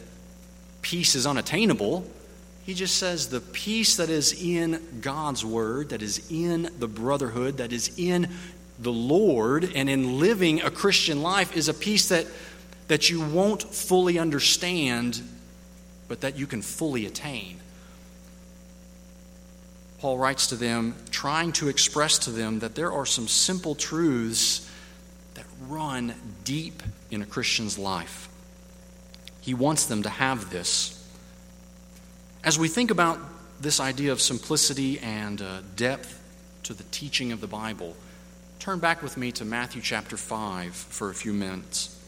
peace 0.82 1.14
is 1.14 1.26
unattainable. 1.26 2.08
He 2.64 2.72
just 2.72 2.96
says 2.96 3.28
the 3.28 3.40
peace 3.40 3.96
that 3.96 4.08
is 4.08 4.32
in 4.32 4.80
God's 5.02 5.44
word, 5.44 5.90
that 5.90 6.00
is 6.00 6.30
in 6.30 6.70
the 6.78 6.88
brotherhood, 6.88 7.58
that 7.58 7.72
is 7.72 7.98
in 7.98 8.28
the 8.78 8.92
Lord, 8.92 9.70
and 9.74 9.88
in 9.90 10.18
living 10.18 10.62
a 10.62 10.70
Christian 10.70 11.22
life 11.22 11.54
is 11.56 11.68
a 11.68 11.74
peace 11.74 12.08
that, 12.08 12.26
that 12.88 13.10
you 13.10 13.20
won't 13.20 13.62
fully 13.62 14.18
understand, 14.18 15.20
but 16.08 16.22
that 16.22 16.38
you 16.38 16.46
can 16.46 16.62
fully 16.62 17.04
attain. 17.04 17.58
Paul 19.98 20.18
writes 20.18 20.48
to 20.48 20.56
them, 20.56 20.96
trying 21.10 21.52
to 21.52 21.68
express 21.68 22.18
to 22.20 22.30
them 22.30 22.60
that 22.60 22.74
there 22.74 22.92
are 22.92 23.06
some 23.06 23.28
simple 23.28 23.74
truths 23.74 24.70
that 25.34 25.46
run 25.68 26.14
deep 26.44 26.82
in 27.10 27.22
a 27.22 27.26
Christian's 27.26 27.78
life. 27.78 28.28
He 29.40 29.54
wants 29.54 29.86
them 29.86 30.02
to 30.02 30.08
have 30.08 30.50
this. 30.50 30.93
As 32.44 32.58
we 32.58 32.68
think 32.68 32.90
about 32.90 33.18
this 33.58 33.80
idea 33.80 34.12
of 34.12 34.20
simplicity 34.20 34.98
and 34.98 35.40
uh, 35.40 35.62
depth 35.76 36.20
to 36.64 36.74
the 36.74 36.82
teaching 36.82 37.32
of 37.32 37.40
the 37.40 37.46
Bible, 37.46 37.96
turn 38.58 38.80
back 38.80 39.02
with 39.02 39.16
me 39.16 39.32
to 39.32 39.46
Matthew 39.46 39.80
chapter 39.80 40.18
5 40.18 40.74
for 40.74 41.08
a 41.08 41.14
few 41.14 41.32
minutes. 41.32 41.98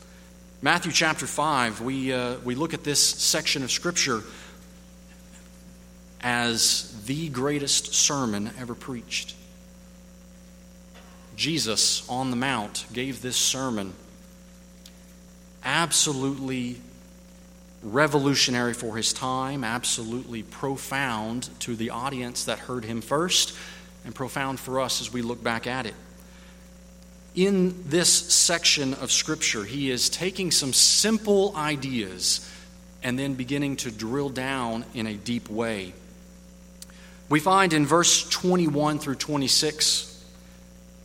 Matthew 0.60 0.92
chapter 0.92 1.26
5, 1.26 1.80
we, 1.80 2.12
uh, 2.12 2.36
we 2.44 2.54
look 2.54 2.74
at 2.74 2.84
this 2.84 3.00
section 3.00 3.64
of 3.64 3.70
Scripture 3.70 4.24
as 6.20 7.02
the 7.06 7.30
greatest 7.30 7.94
sermon 7.94 8.50
ever 8.60 8.74
preached. 8.74 9.34
Jesus 11.34 12.06
on 12.10 12.28
the 12.28 12.36
Mount 12.36 12.84
gave 12.92 13.22
this 13.22 13.38
sermon 13.38 13.94
absolutely 15.64 16.76
revolutionary 17.82 18.74
for 18.74 18.96
his 18.96 19.12
time, 19.12 19.64
absolutely 19.64 20.42
profound 20.42 21.48
to 21.60 21.76
the 21.76 21.90
audience 21.90 22.44
that 22.44 22.58
heard 22.58 22.84
him 22.84 23.00
first, 23.00 23.56
and 24.04 24.14
profound 24.14 24.60
for 24.60 24.80
us 24.80 25.00
as 25.00 25.12
we 25.12 25.22
look 25.22 25.42
back 25.42 25.66
at 25.66 25.86
it. 25.86 25.94
In 27.34 27.88
this 27.88 28.10
section 28.10 28.94
of 28.94 29.12
Scripture, 29.12 29.64
he 29.64 29.90
is 29.90 30.08
taking 30.08 30.50
some 30.50 30.72
simple 30.72 31.54
ideas 31.54 32.50
and 33.02 33.18
then 33.18 33.34
beginning 33.34 33.76
to 33.76 33.90
drill 33.90 34.30
down 34.30 34.84
in 34.94 35.06
a 35.06 35.14
deep 35.14 35.50
way. 35.50 35.92
We 37.28 37.40
find 37.40 37.72
in 37.72 37.84
verse 37.84 38.28
21 38.28 38.98
through 39.00 39.16
26 39.16 40.15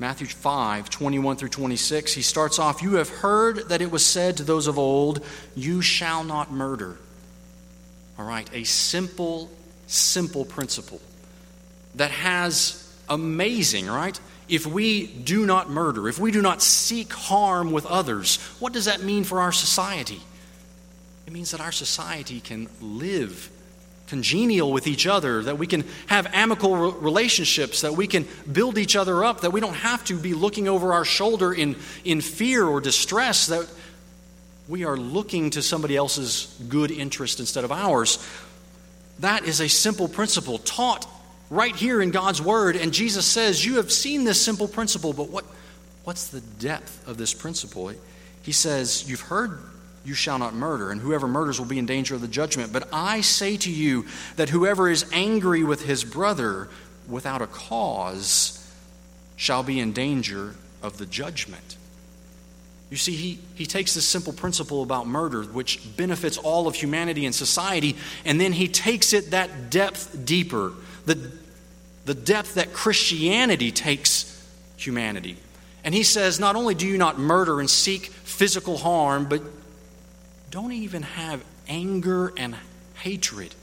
Matthew 0.02 0.26
5, 0.26 0.90
21 0.90 1.36
through 1.36 1.50
26, 1.50 2.14
he 2.16 2.24
starts 2.24 2.58
off 2.58 2.82
You 2.82 2.96
have 2.96 3.08
heard 3.08 3.70
that 3.70 3.84
it 3.84 3.92
was 3.92 4.04
said 4.04 4.38
to 4.38 4.44
those 4.44 4.66
of 4.66 4.80
old, 4.80 5.24
You 5.56 5.84
shall 5.84 6.24
not 6.24 6.52
murder. 6.52 6.98
All 8.18 8.26
right, 8.26 8.50
a 8.52 8.64
simple, 8.64 9.52
simple 9.86 10.44
principle 10.44 11.00
that 11.94 12.10
has 12.10 12.92
amazing, 13.10 13.86
right? 13.86 14.20
If 14.50 14.66
we 14.66 15.06
do 15.06 15.46
not 15.46 15.70
murder, 15.70 16.10
if 16.10 16.18
we 16.18 16.32
do 16.32 16.42
not 16.42 16.64
seek 16.64 17.14
harm 17.14 17.72
with 17.72 17.86
others, 17.86 18.38
what 18.58 18.74
does 18.74 18.86
that 18.86 19.04
mean 19.04 19.24
for 19.24 19.40
our 19.40 19.52
society? 19.52 20.22
It 21.28 21.34
means 21.34 21.52
that 21.52 21.62
our 21.62 21.72
society 21.72 22.40
can 22.40 22.70
live 22.82 23.52
congenial 24.12 24.74
with 24.74 24.88
each 24.88 25.08
other, 25.08 25.42
that 25.42 25.58
we 25.58 25.66
can 25.66 25.86
have 26.08 26.28
amicable 26.34 26.92
relationships, 26.92 27.80
that 27.80 27.94
we 27.94 28.08
can 28.08 28.28
build 28.52 28.78
each 28.78 28.98
other 28.98 29.24
up, 29.24 29.40
that 29.40 29.52
we 29.52 29.62
don't 29.62 29.74
have 29.74 30.04
to 30.04 30.20
be 30.20 30.34
looking 30.34 30.68
over 30.68 30.92
our 30.92 31.06
shoulder 31.06 31.54
in, 31.54 31.78
in 32.04 32.20
fear 32.20 32.68
or 32.68 32.82
distress, 32.82 33.48
that 33.48 33.66
we 34.68 34.84
are 34.84 34.98
looking 34.98 35.52
to 35.52 35.62
somebody 35.62 35.96
else's 35.96 36.54
good 36.68 36.92
interest 36.92 37.40
instead 37.40 37.64
of 37.64 37.72
ours. 37.72 38.20
That 39.20 39.46
is 39.46 39.62
a 39.62 39.70
simple 39.70 40.10
principle 40.10 40.58
taught 40.58 41.08
right 41.50 41.74
here 41.74 42.02
in 42.02 42.12
God's 42.12 42.42
Word. 42.42 42.76
And 42.76 42.92
Jesus 42.92 43.26
says, 43.26 43.66
You 43.66 43.78
have 43.78 43.94
seen 43.94 44.26
this 44.26 44.44
simple 44.44 44.68
principle, 44.68 45.14
but 45.14 45.30
what, 45.30 45.46
what's 46.04 46.28
the 46.28 46.42
depth 46.42 47.08
of 47.08 47.18
this 47.18 47.34
principle? 47.34 47.94
He 48.42 48.52
says, 48.52 49.10
You've 49.10 49.22
heard 49.22 49.58
you 50.04 50.14
shall 50.14 50.40
not 50.40 50.54
murder, 50.54 50.92
and 50.92 51.00
whoever 51.00 51.28
murders 51.28 51.60
will 51.60 51.68
be 51.68 51.78
in 51.78 51.86
danger 51.86 52.16
of 52.16 52.22
the 52.22 52.28
judgment. 52.28 52.74
But 52.74 52.88
I 52.92 53.22
say 53.22 53.58
to 53.58 53.72
you 53.72 54.06
that 54.36 54.50
whoever 54.50 54.90
is 54.90 55.06
angry 55.14 55.64
with 55.64 55.86
his 55.86 56.04
brother 56.04 56.70
without 57.08 57.42
a 57.42 57.48
cause 57.48 58.58
shall 59.36 59.64
be 59.64 59.80
in 59.80 59.94
danger 59.94 60.56
of 60.82 60.98
the 60.98 61.06
judgment. 61.06 61.78
You 62.90 62.98
see, 62.98 63.14
he, 63.14 63.40
he 63.56 63.66
takes 63.66 63.94
this 63.94 64.06
simple 64.06 64.34
principle 64.34 64.84
about 64.84 65.08
murder, 65.08 65.44
which 65.44 65.96
benefits 65.96 66.38
all 66.38 66.68
of 66.68 66.76
humanity 66.76 67.26
and 67.26 67.34
society, 67.34 67.96
and 68.26 68.42
then 68.42 68.52
he 68.52 68.68
takes 68.68 69.14
it 69.14 69.32
that 69.32 69.70
depth 69.70 70.26
deeper, 70.26 70.74
the, 71.06 71.32
the 72.06 72.14
depth 72.14 72.56
that 72.56 72.74
Christianity 72.74 73.72
takes 73.72 74.46
humanity. 74.78 75.38
And 75.84 75.96
he 75.96 76.04
says, 76.04 76.40
not 76.40 76.56
only 76.56 76.76
do 76.76 76.86
you 76.86 76.98
not 76.98 77.18
murder 77.18 77.60
and 77.60 77.70
seek 77.70 78.08
physical 78.08 78.78
harm, 78.78 79.26
but 79.30 79.42
don't 80.52 80.74
even 80.74 81.02
have 81.02 81.44
anger 81.68 82.34
and 82.38 82.56
hatred 82.96 83.56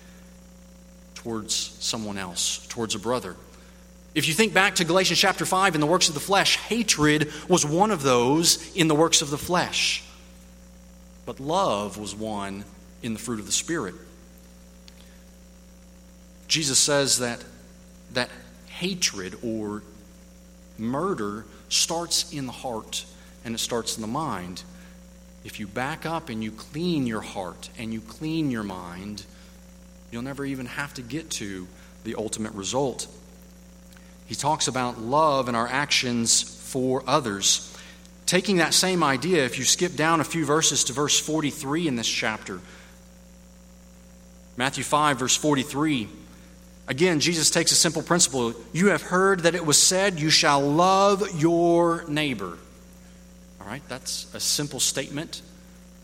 towards 1.15 1.55
someone 1.55 2.17
else, 2.17 2.67
towards 2.69 2.95
a 2.95 2.99
brother. 2.99 3.37
If 4.15 4.27
you 4.27 4.35
think 4.35 4.55
back 4.55 4.77
to 4.77 4.85
Galatians 4.85 5.19
chapter 5.19 5.45
5 5.45 5.75
in 5.75 5.81
the 5.81 5.87
works 5.87 6.09
of 6.09 6.15
the 6.15 6.21
flesh, 6.21 6.57
hatred 6.57 7.31
was 7.47 7.65
one 7.65 7.91
of 7.91 8.03
those 8.03 8.75
in 8.75 8.89
the 8.89 8.95
works 8.95 9.21
of 9.21 9.29
the 9.29 9.39
flesh. 9.39 10.03
But 11.27 11.39
love 11.39 11.99
was 11.99 12.15
one 12.15 12.65
in 13.03 13.13
the 13.13 13.19
fruit 13.19 13.39
of 13.39 13.47
the 13.47 13.53
Spirit. 13.53 13.95
Jesus 16.49 16.79
says 16.79 17.19
that, 17.19 17.45
that 18.15 18.31
hatred 18.69 19.37
or 19.45 19.83
murder 20.79 21.45
starts 21.69 22.33
in 22.33 22.47
the 22.47 22.53
heart 22.53 23.05
and 23.45 23.55
it 23.55 23.59
starts 23.59 23.97
in 23.97 24.01
the 24.01 24.09
mind. 24.09 24.63
If 25.49 25.59
you 25.59 25.67
back 25.67 26.05
up 26.05 26.29
and 26.29 26.45
you 26.45 26.51
clean 26.51 27.07
your 27.07 27.23
heart 27.23 27.71
and 27.79 27.91
you 27.91 28.03
clean 28.03 28.51
your 28.51 28.63
mind, 28.63 29.25
you'll 30.11 30.21
never 30.21 30.45
even 30.45 30.67
have 30.67 30.93
to 30.93 31.03
get 31.03 31.31
to 31.31 31.67
the 32.05 32.17
ultimate 32.17 32.53
result. 32.53 33.07
He 34.27 34.35
talks 34.35 34.69
about 34.69 35.01
love 35.01 35.49
and 35.49 35.57
our 35.57 35.67
actions 35.67 36.43
for 36.43 37.03
others. 37.07 37.75
Taking 38.27 38.59
that 38.59 38.75
same 38.75 39.03
idea, 39.03 39.47
if 39.47 39.59
you 39.59 39.65
skip 39.65 39.97
down 39.97 40.21
a 40.21 40.25
few 40.25 40.45
verses 40.45 40.85
to 40.85 40.93
verse 40.93 41.19
43 41.19 41.89
in 41.89 41.97
this 41.97 42.07
chapter, 42.07 42.61
Matthew 44.59 44.85
5, 44.85 45.19
verse 45.19 45.35
43. 45.35 46.11
Again, 46.89 47.21
Jesus 47.21 47.49
takes 47.49 47.73
a 47.73 47.75
simple 47.75 48.03
principle. 48.03 48.53
You 48.75 48.89
have 48.89 49.01
heard 49.01 49.41
that 49.45 49.55
it 49.55 49.65
was 49.65 49.81
said, 49.81 50.21
You 50.21 50.29
shall 50.29 50.61
love 50.61 51.41
your 51.41 52.05
neighbor 52.07 52.59
right? 53.69 53.83
That's 53.89 54.33
a 54.35 54.41
simple 54.41 54.81
statement. 54.81 55.43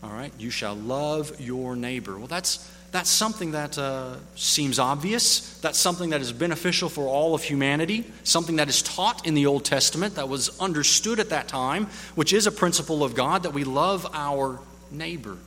All 0.03 0.11
right? 0.11 0.31
You 0.37 0.51
shall 0.51 0.75
love 0.75 1.39
your 1.41 1.75
neighbor. 1.75 2.17
Well, 2.17 2.27
that's, 2.27 2.71
that's 2.91 3.09
something 3.09 3.51
that 3.51 3.77
uh, 3.77 4.17
seems 4.35 4.77
obvious. 4.77 5.57
That's 5.61 5.79
something 5.79 6.11
that 6.11 6.21
is 6.21 6.31
beneficial 6.31 6.89
for 6.89 7.07
all 7.07 7.33
of 7.33 7.43
humanity, 7.43 8.05
something 8.23 8.57
that 8.57 8.69
is 8.69 8.83
taught 8.83 9.25
in 9.25 9.33
the 9.33 9.47
Old 9.47 9.65
Testament, 9.65 10.15
that 10.15 10.29
was 10.29 10.59
understood 10.59 11.19
at 11.19 11.29
that 11.29 11.47
time, 11.47 11.87
which 12.13 12.33
is 12.33 12.45
a 12.45 12.51
principle 12.51 13.03
of 13.03 13.15
God 13.15 13.43
that 13.43 13.53
we 13.53 13.63
love 13.63 14.05
our 14.13 14.59
neighbor. 14.91 15.37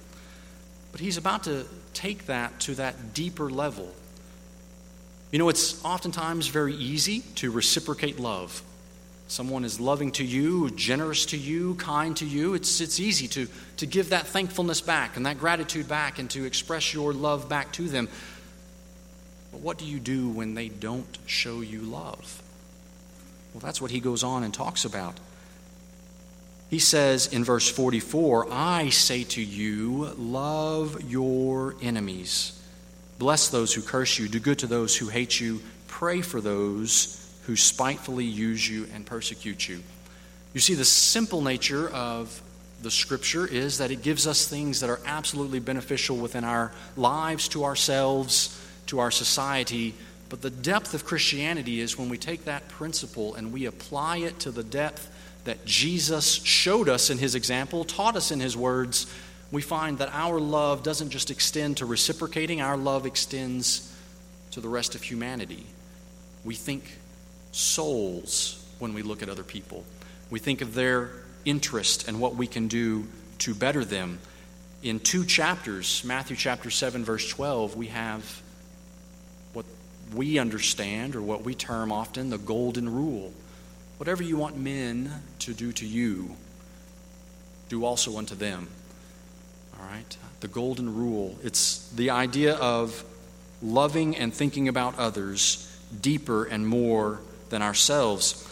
But 0.91 1.01
he's 1.01 1.19
about 1.19 1.45
to 1.45 1.67
take 1.95 2.27
that 2.27 2.59
to 2.61 2.75
that 2.77 3.15
deeper 3.15 3.49
level. 3.49 3.95
You 5.31 5.39
know, 5.39 5.51
it's 5.51 5.85
oftentimes 5.85 6.49
very 6.49 6.75
easy 6.75 7.21
to 7.37 7.53
reciprocate 7.53 8.19
love. 8.19 8.63
Someone 9.29 9.65
is 9.65 9.79
loving 9.79 10.11
to 10.13 10.25
you, 10.25 10.71
generous 10.71 11.27
to 11.27 11.37
you, 11.37 11.75
kind 11.75 12.17
to 12.17 12.27
you, 12.27 12.55
it's, 12.55 12.81
it's 12.81 12.99
easy 12.99 13.29
to, 13.29 13.47
to 13.77 13.87
give 13.87 14.11
that 14.11 14.27
thankfulness 14.27 14.81
back 14.81 15.17
and 15.17 15.27
that 15.27 15.39
gratitude 15.39 15.87
back 15.87 16.19
and 16.19 16.31
to 16.31 16.45
express 16.45 16.93
your 16.95 17.13
love 17.13 17.49
back 17.49 17.71
to 17.73 17.89
them. 17.89 18.09
But 19.53 19.61
what 19.61 19.79
do 19.79 19.85
you 19.85 20.01
do 20.01 20.29
when 20.29 20.55
they 20.55 20.69
don't 20.69 21.19
show 21.27 21.61
you 21.61 21.81
love? 21.81 22.43
Well, 23.53 23.61
that's 23.61 23.81
what 23.81 23.91
he 23.91 24.01
goes 24.01 24.25
on 24.25 24.43
and 24.45 24.53
talks 24.53 24.85
about. 24.85 25.19
He 26.71 26.79
says 26.79 27.27
in 27.27 27.45
verse 27.45 27.69
44 27.69 28.49
I 28.51 28.89
say 28.89 29.25
to 29.25 29.43
you, 29.43 30.07
love 30.17 31.03
your 31.03 31.75
enemies. 31.83 32.55
Bless 33.19 33.49
those 33.49 33.75
who 33.75 33.83
curse 33.83 34.19
you, 34.19 34.29
do 34.29 34.39
good 34.39 34.61
to 34.61 34.67
those 34.67 34.97
who 34.97 35.09
hate 35.09 35.39
you, 35.39 35.61
pray 35.87 36.23
for 36.23 36.41
those 36.41 37.28
who 37.49 37.57
spitefully 37.57 38.27
use 38.27 38.69
you 38.69 38.87
and 38.95 39.07
persecute 39.07 39.67
you. 39.67 39.83
You 40.53 40.61
see, 40.61 40.75
the 40.75 40.85
simple 40.85 41.41
nature 41.41 41.89
of 41.89 42.43
the 42.83 42.91
scripture 42.91 43.47
is 43.47 43.79
that 43.79 43.91
it 43.91 44.03
gives 44.03 44.27
us 44.27 44.47
things 44.47 44.81
that 44.81 44.91
are 44.91 45.01
absolutely 45.07 45.59
beneficial 45.59 46.19
within 46.19 46.45
our 46.45 46.73
lives, 46.95 47.49
to 47.49 47.65
ourselves, 47.65 48.61
to 48.89 48.99
our 48.99 49.11
society. 49.11 49.95
But 50.29 50.43
the 50.43 50.51
depth 50.51 50.93
of 50.93 51.07
Christianity 51.07 51.81
is 51.81 51.99
when 51.99 52.11
we 52.11 52.19
take 52.19 52.45
that 52.45 52.69
principle 52.69 53.35
and 53.35 53.51
we 53.51 53.65
apply 53.65 54.19
it 54.19 54.39
to 54.41 54.51
the 54.51 54.63
depth 54.63 55.11
that 55.45 55.65
Jesus 55.65 56.35
showed 56.45 56.91
us 56.91 57.09
in 57.09 57.17
his 57.17 57.35
example, 57.35 57.83
taught 57.83 58.15
us 58.15 58.31
in 58.31 58.41
his 58.41 58.59
words, 58.59 59.07
we 59.51 59.63
find 59.63 59.97
that 59.99 60.11
our 60.13 60.39
love 60.39 60.83
doesn't 60.83 61.09
just 61.09 61.31
extend 61.31 61.79
to 61.79 61.87
reciprocating, 61.87 62.61
our 62.61 62.77
love 62.77 63.07
extends 63.07 63.91
to 64.51 64.61
the 64.61 64.69
rest 64.69 64.95
of 64.95 65.01
humanity. 65.01 65.65
We 66.45 66.55
think 66.55 66.98
souls 67.53 68.65
when 68.79 68.95
we 68.95 69.03
look 69.03 69.23
at 69.23 69.29
other 69.29 69.43
people. 69.43 69.85
We 70.31 70.39
think 70.39 70.61
of 70.61 70.75
their 70.75 71.11
interest 71.45 72.09
and 72.09 72.21
what 72.21 72.37
we 72.37 72.47
can 72.47 72.69
do 72.69 73.07
to 73.39 73.55
better 73.55 73.85
them. 73.85 74.19
In 74.83 75.01
two 75.01 75.25
chapters, 75.25 76.05
Matthew 76.05 76.37
chapter 76.37 76.71
7, 76.71 77.05
verse 77.05 77.29
12, 77.29 77.77
we 77.77 77.87
have 77.89 78.43
what 79.53 79.65
we 80.15 80.39
understand 80.39 81.17
or 81.17 81.23
what 81.23 81.43
we 81.43 81.55
term 81.55 81.91
often 81.91 82.31
the 82.31 82.39
golden 82.39 82.89
rule. 82.89 83.33
Whatever 83.97 84.23
you 84.23 84.37
want 84.37 84.57
men 84.57 85.11
to 85.41 85.53
do 85.53 85.73
to 85.73 85.87
you, 85.87 86.37
do 87.69 87.85
also 87.85 88.17
unto 88.19 88.35
them. 88.35 88.69
All 89.79 89.87
right? 89.87 90.17
The 90.41 90.49
golden 90.49 90.95
rule. 90.95 91.37
It's 91.43 91.89
the 91.91 92.11
idea 92.11 92.55
of 92.55 93.05
loving 93.61 94.17
and 94.17 94.33
thinking 94.33 94.69
about 94.69 94.99
others 94.99 95.65
deeper 96.01 96.45
and 96.45 96.67
more 96.67 97.21
than 97.51 97.63
ourselves. 97.63 98.47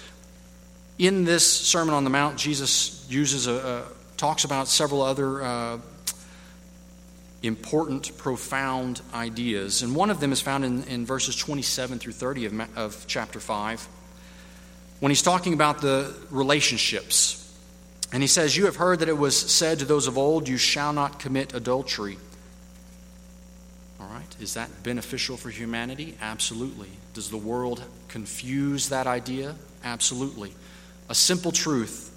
In 0.99 1.25
this 1.25 1.51
Sermon 1.51 1.95
on 1.95 2.05
the 2.05 2.11
Mount, 2.11 2.39
Jesus 2.39 3.07
uses 3.11 3.47
a, 3.47 3.53
a 3.53 3.83
talks 4.17 4.45
about 4.45 4.69
several 4.69 5.03
other 5.03 5.43
uh, 5.43 5.79
important, 7.43 8.17
profound 8.17 9.01
ideas. 9.15 9.83
And 9.83 9.95
one 9.95 10.11
of 10.11 10.21
them 10.21 10.33
is 10.33 10.41
found 10.41 10.65
in, 10.65 10.85
in 10.85 11.07
verses 11.07 11.37
27 11.37 11.99
through 11.99 12.13
30 12.13 12.47
of, 12.47 12.79
of 12.79 13.05
chapter 13.07 13.41
5 13.41 13.89
when 15.01 15.11
he's 15.11 15.23
talking 15.23 15.53
about 15.53 15.81
the 15.81 16.15
relationships. 16.31 17.43
And 18.13 18.23
he 18.23 18.27
says, 18.27 18.57
You 18.57 18.67
have 18.67 18.77
heard 18.77 19.01
that 19.01 19.09
it 19.09 19.19
was 19.19 19.39
said 19.39 19.81
to 19.81 19.85
those 19.85 20.07
of 20.07 20.17
old, 20.17 20.49
You 20.49 20.57
shall 20.57 20.93
not 20.93 21.19
commit 21.19 21.55
adultery. 21.55 22.19
All 24.01 24.07
right, 24.07 24.37
is 24.41 24.55
that 24.55 24.83
beneficial 24.83 25.37
for 25.37 25.51
humanity? 25.51 26.17
Absolutely. 26.21 26.89
Does 27.15 27.31
the 27.31 27.37
world 27.37 27.83
confuse 28.17 28.89
that 28.89 29.07
idea? 29.07 29.55
Absolutely. 29.85 30.51
A 31.11 31.15
simple 31.15 31.53
truth 31.53 32.11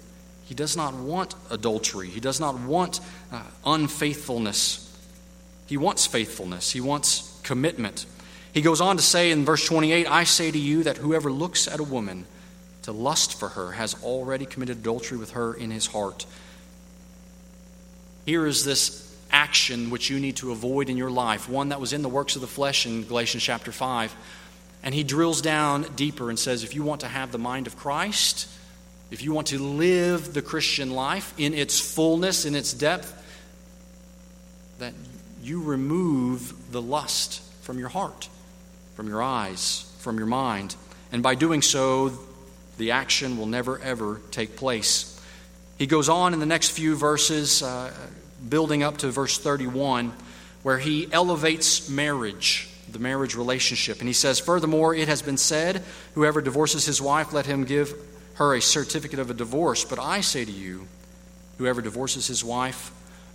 he 0.46 0.54
does 0.54 0.74
not 0.74 0.94
want 0.94 1.34
adultery, 1.50 2.08
he 2.08 2.20
does 2.20 2.40
not 2.40 2.58
want 2.58 3.00
uh, 3.30 3.42
unfaithfulness. 3.66 4.86
He 5.66 5.76
wants 5.76 6.06
faithfulness, 6.06 6.70
he 6.70 6.80
wants 6.80 7.38
commitment. 7.42 8.06
He 8.54 8.62
goes 8.62 8.80
on 8.80 8.96
to 8.96 9.02
say 9.02 9.30
in 9.30 9.44
verse 9.44 9.66
28 9.66 10.10
I 10.10 10.24
say 10.24 10.50
to 10.50 10.58
you 10.58 10.84
that 10.84 10.96
whoever 10.96 11.30
looks 11.30 11.68
at 11.68 11.80
a 11.80 11.84
woman, 11.84 12.24
to 12.84 12.92
lust 12.92 13.38
for 13.38 13.50
her 13.50 13.72
has 13.72 14.02
already 14.02 14.46
committed 14.46 14.78
adultery 14.78 15.18
with 15.18 15.32
her 15.32 15.52
in 15.52 15.70
his 15.70 15.88
heart. 15.88 16.24
Here 18.24 18.46
is 18.46 18.64
this 18.64 19.14
action 19.30 19.90
which 19.90 20.08
you 20.08 20.18
need 20.18 20.36
to 20.36 20.50
avoid 20.50 20.88
in 20.88 20.96
your 20.96 21.10
life, 21.10 21.46
one 21.46 21.68
that 21.68 21.78
was 21.78 21.92
in 21.92 22.00
the 22.00 22.08
works 22.08 22.36
of 22.36 22.40
the 22.40 22.48
flesh 22.48 22.86
in 22.86 23.04
Galatians 23.04 23.42
chapter 23.42 23.70
5. 23.70 24.16
And 24.82 24.94
he 24.94 25.04
drills 25.04 25.42
down 25.42 25.82
deeper 25.96 26.30
and 26.30 26.38
says 26.38 26.64
if 26.64 26.74
you 26.74 26.82
want 26.82 27.02
to 27.02 27.08
have 27.08 27.32
the 27.32 27.38
mind 27.38 27.66
of 27.66 27.76
Christ, 27.76 28.48
if 29.10 29.22
you 29.22 29.32
want 29.32 29.48
to 29.48 29.58
live 29.58 30.32
the 30.32 30.42
Christian 30.42 30.90
life 30.90 31.34
in 31.36 31.52
its 31.52 31.78
fullness, 31.78 32.44
in 32.44 32.54
its 32.54 32.72
depth, 32.72 33.16
that 34.78 34.94
you 35.42 35.62
remove 35.62 36.72
the 36.72 36.80
lust 36.80 37.42
from 37.62 37.78
your 37.78 37.88
heart, 37.88 38.28
from 38.94 39.08
your 39.08 39.22
eyes, 39.22 39.90
from 39.98 40.16
your 40.16 40.26
mind. 40.26 40.74
And 41.12 41.22
by 41.22 41.34
doing 41.34 41.60
so, 41.60 42.12
the 42.78 42.92
action 42.92 43.36
will 43.36 43.46
never, 43.46 43.78
ever 43.80 44.20
take 44.30 44.56
place. 44.56 45.20
He 45.78 45.86
goes 45.86 46.08
on 46.08 46.32
in 46.32 46.40
the 46.40 46.46
next 46.46 46.70
few 46.70 46.94
verses, 46.94 47.62
uh, 47.62 47.92
building 48.48 48.82
up 48.82 48.98
to 48.98 49.10
verse 49.10 49.38
31, 49.38 50.12
where 50.62 50.78
he 50.78 51.10
elevates 51.12 51.88
marriage, 51.88 52.69
the 52.92 52.98
marriage 52.98 53.34
relationship. 53.34 54.00
And 54.00 54.08
he 54.08 54.12
says, 54.12 54.38
Furthermore, 54.38 54.94
it 54.94 55.08
has 55.08 55.22
been 55.22 55.36
said, 55.36 55.82
Whoever 56.14 56.40
divorces 56.40 56.86
his 56.86 57.00
wife, 57.00 57.32
let 57.32 57.46
him 57.46 57.64
give 57.64 57.94
her 58.34 58.54
a 58.54 58.62
certificate 58.62 59.18
of 59.18 59.30
a 59.30 59.34
divorce. 59.34 59.84
But 59.84 59.98
I 59.98 60.20
say 60.20 60.44
to 60.44 60.52
you, 60.52 60.86
whoever 61.58 61.82
divorces 61.82 62.26
his 62.26 62.42
wife 62.42 62.92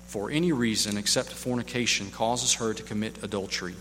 for 0.07 0.31
any 0.31 0.51
reason 0.51 0.97
except 0.97 1.29
fornication 1.29 2.09
causes 2.11 2.55
her 2.55 2.73
to 2.73 2.83
commit 2.83 3.23
adultery. 3.23 3.75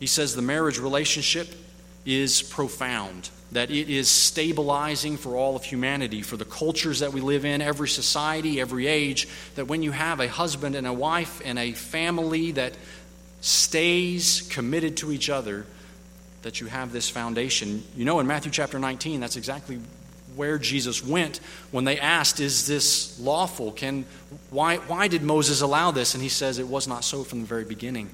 He 0.00 0.06
says 0.06 0.34
the 0.34 0.42
marriage 0.42 0.78
relationship 0.78 1.48
is 2.04 2.42
profound 2.42 3.30
that 3.52 3.70
it 3.70 3.88
is 3.88 4.08
stabilizing 4.08 5.16
for 5.16 5.34
all 5.34 5.56
of 5.56 5.64
humanity, 5.64 6.20
for 6.22 6.36
the 6.36 6.44
cultures 6.44 7.00
that 7.00 7.12
we 7.12 7.20
live 7.20 7.44
in, 7.44 7.62
every 7.62 7.88
society, 7.88 8.60
every 8.60 8.86
age, 8.86 9.26
that 9.54 9.66
when 9.66 9.82
you 9.82 9.90
have 9.90 10.20
a 10.20 10.28
husband 10.28 10.74
and 10.74 10.86
a 10.86 10.92
wife 10.92 11.40
and 11.44 11.58
a 11.58 11.72
family 11.72 12.52
that 12.52 12.74
stays 13.40 14.42
committed 14.50 14.96
to 14.98 15.12
each 15.12 15.30
other, 15.30 15.66
that 16.42 16.60
you 16.60 16.66
have 16.66 16.92
this 16.92 17.08
foundation. 17.08 17.82
You 17.96 18.04
know, 18.04 18.20
in 18.20 18.26
Matthew 18.26 18.50
chapter 18.50 18.78
19, 18.78 19.20
that's 19.20 19.36
exactly 19.36 19.80
where 20.36 20.58
Jesus 20.58 21.04
went 21.04 21.40
when 21.72 21.84
they 21.84 21.98
asked, 21.98 22.40
Is 22.40 22.66
this 22.66 23.18
lawful? 23.18 23.72
Can, 23.72 24.04
why, 24.50 24.76
why 24.76 25.08
did 25.08 25.22
Moses 25.22 25.60
allow 25.60 25.90
this? 25.90 26.14
And 26.14 26.22
he 26.22 26.28
says, 26.28 26.58
It 26.58 26.68
was 26.68 26.86
not 26.86 27.04
so 27.04 27.24
from 27.24 27.40
the 27.40 27.46
very 27.46 27.64
beginning. 27.64 28.10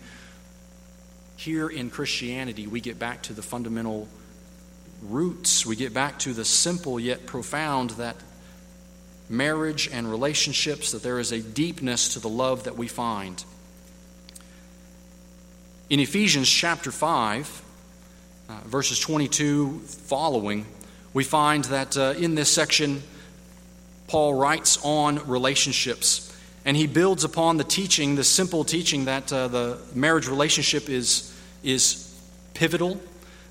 Here 1.36 1.68
in 1.68 1.90
Christianity, 1.90 2.66
we 2.66 2.80
get 2.80 2.98
back 2.98 3.22
to 3.24 3.32
the 3.32 3.42
fundamental 3.42 4.08
roots, 5.02 5.66
we 5.66 5.76
get 5.76 5.92
back 5.92 6.18
to 6.20 6.32
the 6.32 6.44
simple 6.44 6.98
yet 6.98 7.26
profound 7.26 7.90
that 7.90 8.16
marriage 9.28 9.88
and 9.92 10.10
relationships, 10.10 10.92
that 10.92 11.02
there 11.02 11.18
is 11.18 11.32
a 11.32 11.40
deepness 11.40 12.14
to 12.14 12.20
the 12.20 12.28
love 12.28 12.64
that 12.64 12.76
we 12.76 12.88
find. 12.88 13.44
In 15.90 16.00
Ephesians 16.00 16.48
chapter 16.48 16.90
5, 16.90 17.62
uh, 18.48 18.60
verses 18.64 18.98
22 18.98 19.80
following, 19.80 20.64
we 21.12 21.24
find 21.24 21.64
that 21.64 21.96
uh, 21.96 22.14
in 22.16 22.34
this 22.34 22.50
section, 22.50 23.02
Paul 24.06 24.34
writes 24.34 24.78
on 24.82 25.26
relationships. 25.28 26.34
And 26.64 26.74
he 26.74 26.86
builds 26.86 27.24
upon 27.24 27.58
the 27.58 27.64
teaching, 27.64 28.14
the 28.14 28.24
simple 28.24 28.64
teaching 28.64 29.04
that 29.04 29.30
uh, 29.30 29.48
the 29.48 29.78
marriage 29.94 30.26
relationship 30.26 30.88
is, 30.88 31.38
is 31.62 32.18
pivotal 32.54 32.98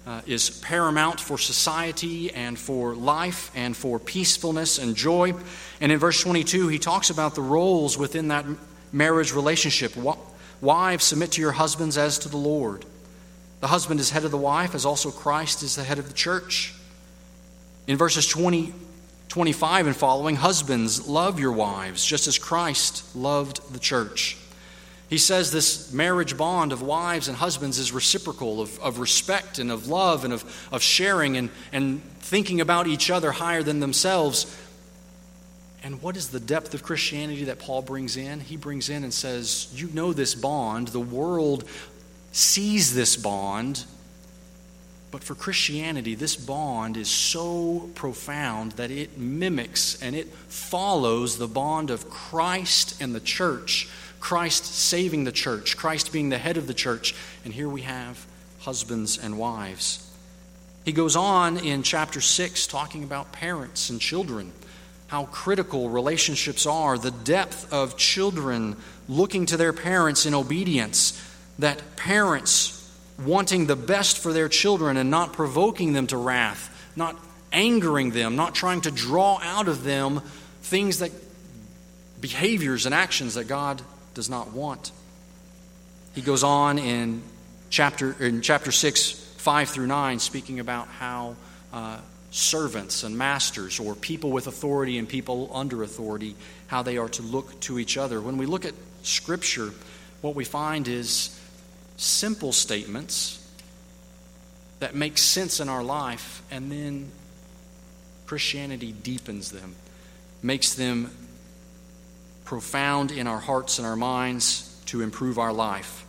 uh, 0.06 0.22
is 0.26 0.50
paramount 0.62 1.20
for 1.20 1.38
society 1.38 2.34
and 2.34 2.58
for 2.58 2.96
life 2.96 3.52
and 3.56 3.76
for 3.76 4.00
peacefulness 4.00 4.78
and 4.80 4.96
joy. 4.96 5.34
And 5.80 5.92
in 5.92 6.00
verse 6.00 6.20
22, 6.22 6.68
he 6.68 6.80
talks 6.80 7.10
about 7.10 7.36
the 7.36 7.42
roles 7.42 7.98
within 7.98 8.30
that 8.30 8.46
marriage 8.92 9.34
relationship. 9.34 9.96
Wives, 10.64 11.04
submit 11.04 11.34
to 11.34 11.42
your 11.42 11.52
husbands 11.52 11.98
as 11.98 12.18
to 12.20 12.30
the 12.30 12.38
Lord. 12.38 12.86
The 13.60 13.68
husband 13.68 14.00
is 14.00 14.10
head 14.10 14.24
of 14.24 14.32
the 14.32 14.38
wife, 14.38 14.74
as 14.74 14.86
also 14.86 15.12
Christ 15.12 15.62
is 15.62 15.76
the 15.76 15.84
head 15.84 16.00
of 16.00 16.08
the 16.08 16.14
church. 16.14 16.74
In 17.86 17.98
verses 17.98 18.28
20, 18.28 18.74
25 19.28 19.88
and 19.88 19.96
following, 19.96 20.38
husbands, 20.38 21.08
love 21.08 21.40
your 21.40 21.52
wives, 21.52 22.06
just 22.06 22.28
as 22.28 22.40
Christ 22.40 23.16
loved 23.16 23.74
the 23.74 23.80
church 23.80 24.38
he 25.14 25.20
says 25.20 25.52
this 25.52 25.94
marriage 25.94 26.36
bond 26.36 26.72
of 26.72 26.82
wives 26.82 27.28
and 27.28 27.38
husbands 27.38 27.78
is 27.78 27.92
reciprocal, 27.92 28.62
of, 28.62 28.80
of 28.80 28.98
respect 28.98 29.60
and 29.60 29.72
of 29.72 29.88
love 29.88 30.24
and 30.24 30.34
of, 30.34 30.44
of 30.72 30.82
sharing 30.82 31.38
and, 31.38 31.52
and 31.72 32.02
thinking 32.20 32.62
about 32.62 32.88
each 32.88 33.12
other 33.12 33.32
higher 33.32 33.62
than 33.62 33.80
themselves. 33.80 34.46
And 35.84 36.02
what 36.02 36.16
is 36.16 36.30
the 36.30 36.40
depth 36.40 36.74
of 36.74 36.82
Christianity 36.82 37.44
that 37.46 37.60
Paul 37.60 37.82
brings 37.82 38.16
in? 38.16 38.40
He 38.40 38.56
brings 38.56 38.90
in 38.90 39.04
and 39.04 39.14
says, 39.14 39.70
You 39.76 39.90
know 39.94 40.14
this 40.14 40.34
bond. 40.34 40.90
The 40.90 41.00
world 41.00 41.66
sees 42.32 42.96
this 42.96 43.18
bond. 43.18 43.86
But 45.12 45.24
for 45.24 45.36
Christianity, 45.36 46.16
this 46.16 46.36
bond 46.36 46.98
is 46.98 47.08
so 47.08 47.92
profound 47.94 48.72
that 48.74 48.90
it 48.90 49.18
mimics 49.18 50.02
and 50.02 50.16
it 50.16 50.28
follows 50.48 51.38
the 51.38 51.48
bond 51.48 51.92
of 51.92 52.10
Christ 52.10 53.00
and 53.00 53.14
the 53.14 53.20
church, 53.20 53.88
Christ 54.20 54.66
saving 54.66 55.26
the 55.26 55.32
church, 55.32 55.78
Christ 55.78 56.12
being 56.12 56.30
the 56.30 56.40
head 56.40 56.58
of 56.58 56.66
the 56.66 56.74
church. 56.74 57.14
And 57.46 57.54
here 57.54 57.70
we 57.70 57.82
have 57.82 58.26
husbands 58.62 59.20
and 59.20 59.38
wives. 59.38 60.10
He 60.84 60.94
goes 60.94 61.16
on 61.16 61.58
in 61.58 61.84
chapter 61.84 62.20
6 62.20 62.66
talking 62.66 63.04
about 63.04 63.32
parents 63.32 63.92
and 63.92 64.02
children, 64.02 64.52
how 65.14 65.26
critical 65.26 65.92
relationships 65.92 66.66
are, 66.66 66.98
the 66.98 67.12
depth 67.12 67.72
of 67.72 67.96
children 67.96 68.76
looking 69.08 69.46
to 69.46 69.56
their 69.58 69.72
parents 69.72 70.26
in 70.26 70.34
obedience, 70.34 71.14
that 71.60 71.96
parents 71.96 72.92
wanting 73.24 73.68
the 73.68 73.76
best 73.76 74.18
for 74.18 74.34
their 74.34 74.50
children 74.50 74.98
and 74.98 75.12
not 75.12 75.32
provoking 75.32 75.94
them 75.94 76.08
to 76.08 76.18
wrath, 76.18 76.92
not 76.96 77.16
angering 77.52 78.10
them, 78.10 78.36
not 78.36 78.56
trying 78.56 78.82
to 78.82 78.90
draw 78.90 79.38
out 79.44 79.68
of 79.68 79.84
them 79.84 80.20
things 80.64 80.98
that 80.98 81.12
behaviors 82.20 82.88
and 82.88 82.96
actions 82.96 83.36
that 83.36 83.48
God 83.48 83.84
does 84.16 84.32
not 84.32 84.52
want. 84.52 84.92
He 86.16 86.22
goes 86.22 86.44
on 86.44 86.80
in 86.80 87.22
chapter 87.70 88.16
in 88.20 88.42
chapter 88.42 88.72
6 88.72 89.12
5 89.12 89.70
through 89.70 89.86
9 89.86 90.18
speaking 90.18 90.60
about 90.60 90.88
how 90.88 91.36
uh, 91.72 92.00
servants 92.34 93.04
and 93.04 93.16
masters 93.16 93.80
or 93.80 93.94
people 93.94 94.32
with 94.32 94.48
authority 94.48 94.98
and 94.98 95.08
people 95.08 95.52
under 95.54 95.84
authority 95.84 96.36
how 96.66 96.82
they 96.82 96.98
are 96.98 97.08
to 97.08 97.22
look 97.22 97.60
to 97.60 97.78
each 97.78 97.96
other. 97.96 98.20
When 98.20 98.38
we 98.38 98.48
look 98.48 98.66
at 98.66 98.74
scripture, 99.04 99.70
what 100.22 100.34
we 100.34 100.44
find 100.44 100.88
is 100.88 101.40
simple 101.96 102.52
statements 102.52 103.40
that 104.80 104.96
make 104.96 105.20
sense 105.20 105.60
in 105.60 105.70
our 105.70 105.84
life, 105.84 106.42
and 106.50 106.72
then 106.72 107.12
Christianity 108.26 108.92
deepens 108.92 109.52
them, 109.52 109.76
makes 110.42 110.74
them 110.74 111.12
profound 112.46 113.12
in 113.12 113.28
our 113.28 113.40
hearts 113.40 113.78
and 113.78 113.88
our 113.88 113.96
minds 113.96 114.82
to 114.88 115.02
improve 115.02 115.38
our 115.38 115.54
life. 115.54 116.04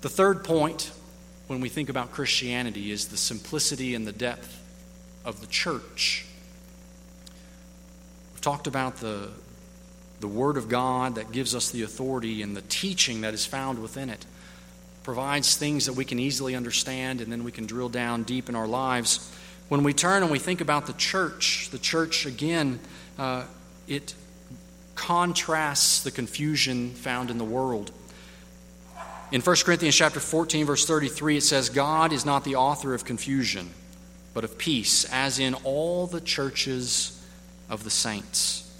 The 0.00 0.08
third 0.08 0.42
point 0.42 0.90
when 1.48 1.60
we 1.60 1.68
think 1.68 1.90
about 1.90 2.12
Christianity 2.12 2.90
is 2.90 3.08
the 3.08 3.18
simplicity 3.18 3.94
and 3.94 4.06
the 4.06 4.12
depth 4.12 4.60
of 5.24 5.40
the 5.40 5.46
church. 5.46 6.26
We've 8.32 8.40
talked 8.40 8.66
about 8.66 8.96
the, 8.96 9.30
the 10.20 10.28
Word 10.28 10.56
of 10.56 10.68
God 10.68 11.14
that 11.14 11.32
gives 11.32 11.54
us 11.54 11.70
the 11.70 11.82
authority 11.82 12.42
and 12.42 12.56
the 12.56 12.62
teaching 12.62 13.20
that 13.22 13.34
is 13.34 13.46
found 13.46 13.80
within 13.80 14.10
it 14.10 14.24
provides 15.02 15.56
things 15.56 15.86
that 15.86 15.94
we 15.94 16.04
can 16.04 16.18
easily 16.18 16.54
understand, 16.54 17.20
and 17.20 17.30
then 17.30 17.44
we 17.44 17.52
can 17.52 17.66
drill 17.66 17.88
down 17.88 18.22
deep 18.22 18.48
in 18.48 18.54
our 18.54 18.66
lives. 18.66 19.32
When 19.68 19.82
we 19.82 19.92
turn 19.92 20.22
and 20.22 20.30
we 20.30 20.38
think 20.38 20.60
about 20.60 20.86
the 20.86 20.92
church, 20.92 21.70
the 21.70 21.78
church, 21.78 22.26
again, 22.26 22.78
uh, 23.18 23.44
it 23.88 24.14
contrasts 24.94 26.02
the 26.02 26.10
confusion 26.10 26.90
found 26.90 27.30
in 27.30 27.38
the 27.38 27.44
world. 27.44 27.90
In 29.32 29.40
1 29.40 29.56
Corinthians 29.64 29.96
chapter 29.96 30.20
14 30.20 30.66
verse 30.66 30.84
33 30.84 31.38
it 31.38 31.40
says 31.40 31.70
God 31.70 32.12
is 32.12 32.26
not 32.26 32.44
the 32.44 32.56
author 32.56 32.92
of 32.92 33.06
confusion 33.06 33.70
but 34.34 34.44
of 34.44 34.58
peace 34.58 35.04
as 35.12 35.38
in 35.38 35.54
all 35.64 36.06
the 36.06 36.20
churches 36.20 37.22
of 37.68 37.84
the 37.84 37.90
saints. 37.90 38.70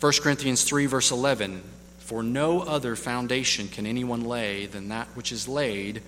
1 0.00 0.12
Corinthians 0.20 0.64
3 0.64 0.86
verse 0.86 1.10
11 1.10 1.62
for 1.98 2.22
no 2.22 2.60
other 2.60 2.96
foundation 2.96 3.68
can 3.68 3.86
anyone 3.86 4.24
lay 4.24 4.66
than 4.66 4.88
that 4.88 5.06
which 5.14 5.32
is 5.32 5.48
laid, 5.48 6.02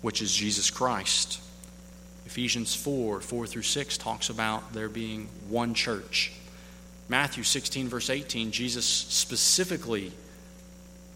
which 0.00 0.22
is 0.22 0.34
Jesus 0.34 0.70
Christ. 0.70 1.40
Ephesians 2.24 2.74
4 2.74 3.20
4 3.20 3.46
through 3.46 3.62
6 3.62 3.98
talks 3.98 4.30
about 4.30 4.72
there 4.72 4.88
being 4.88 5.28
one 5.48 5.74
church. 5.74 6.32
Matthew 7.08 7.42
16, 7.42 7.88
verse 7.88 8.08
18, 8.08 8.52
Jesus 8.52 8.86
specifically 8.86 10.12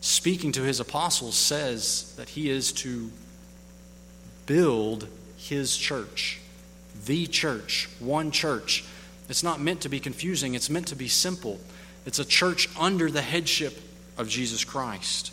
speaking 0.01 0.53
to 0.53 0.63
his 0.63 0.81
apostles 0.81 1.37
says 1.37 2.13
that 2.17 2.29
he 2.29 2.51
is 2.51 2.73
to 2.73 3.11
build 4.45 5.09
his 5.49 5.77
church, 5.77 6.41
the 7.05 7.27
church, 7.27 7.89
one 7.99 8.31
church. 8.31 8.85
It's 9.29 9.43
not 9.43 9.61
meant 9.61 9.81
to 9.83 9.89
be 9.89 10.01
confusing, 10.01 10.55
it's 10.55 10.71
meant 10.71 10.89
to 10.89 10.97
be 10.97 11.09
simple. 11.09 11.61
It's 12.05 12.19
a 12.19 12.25
church 12.25 12.69
under 12.79 13.11
the 13.11 13.23
headship 13.23 13.81
of 14.17 14.29
Jesus 14.29 14.65
Christ. 14.65 15.33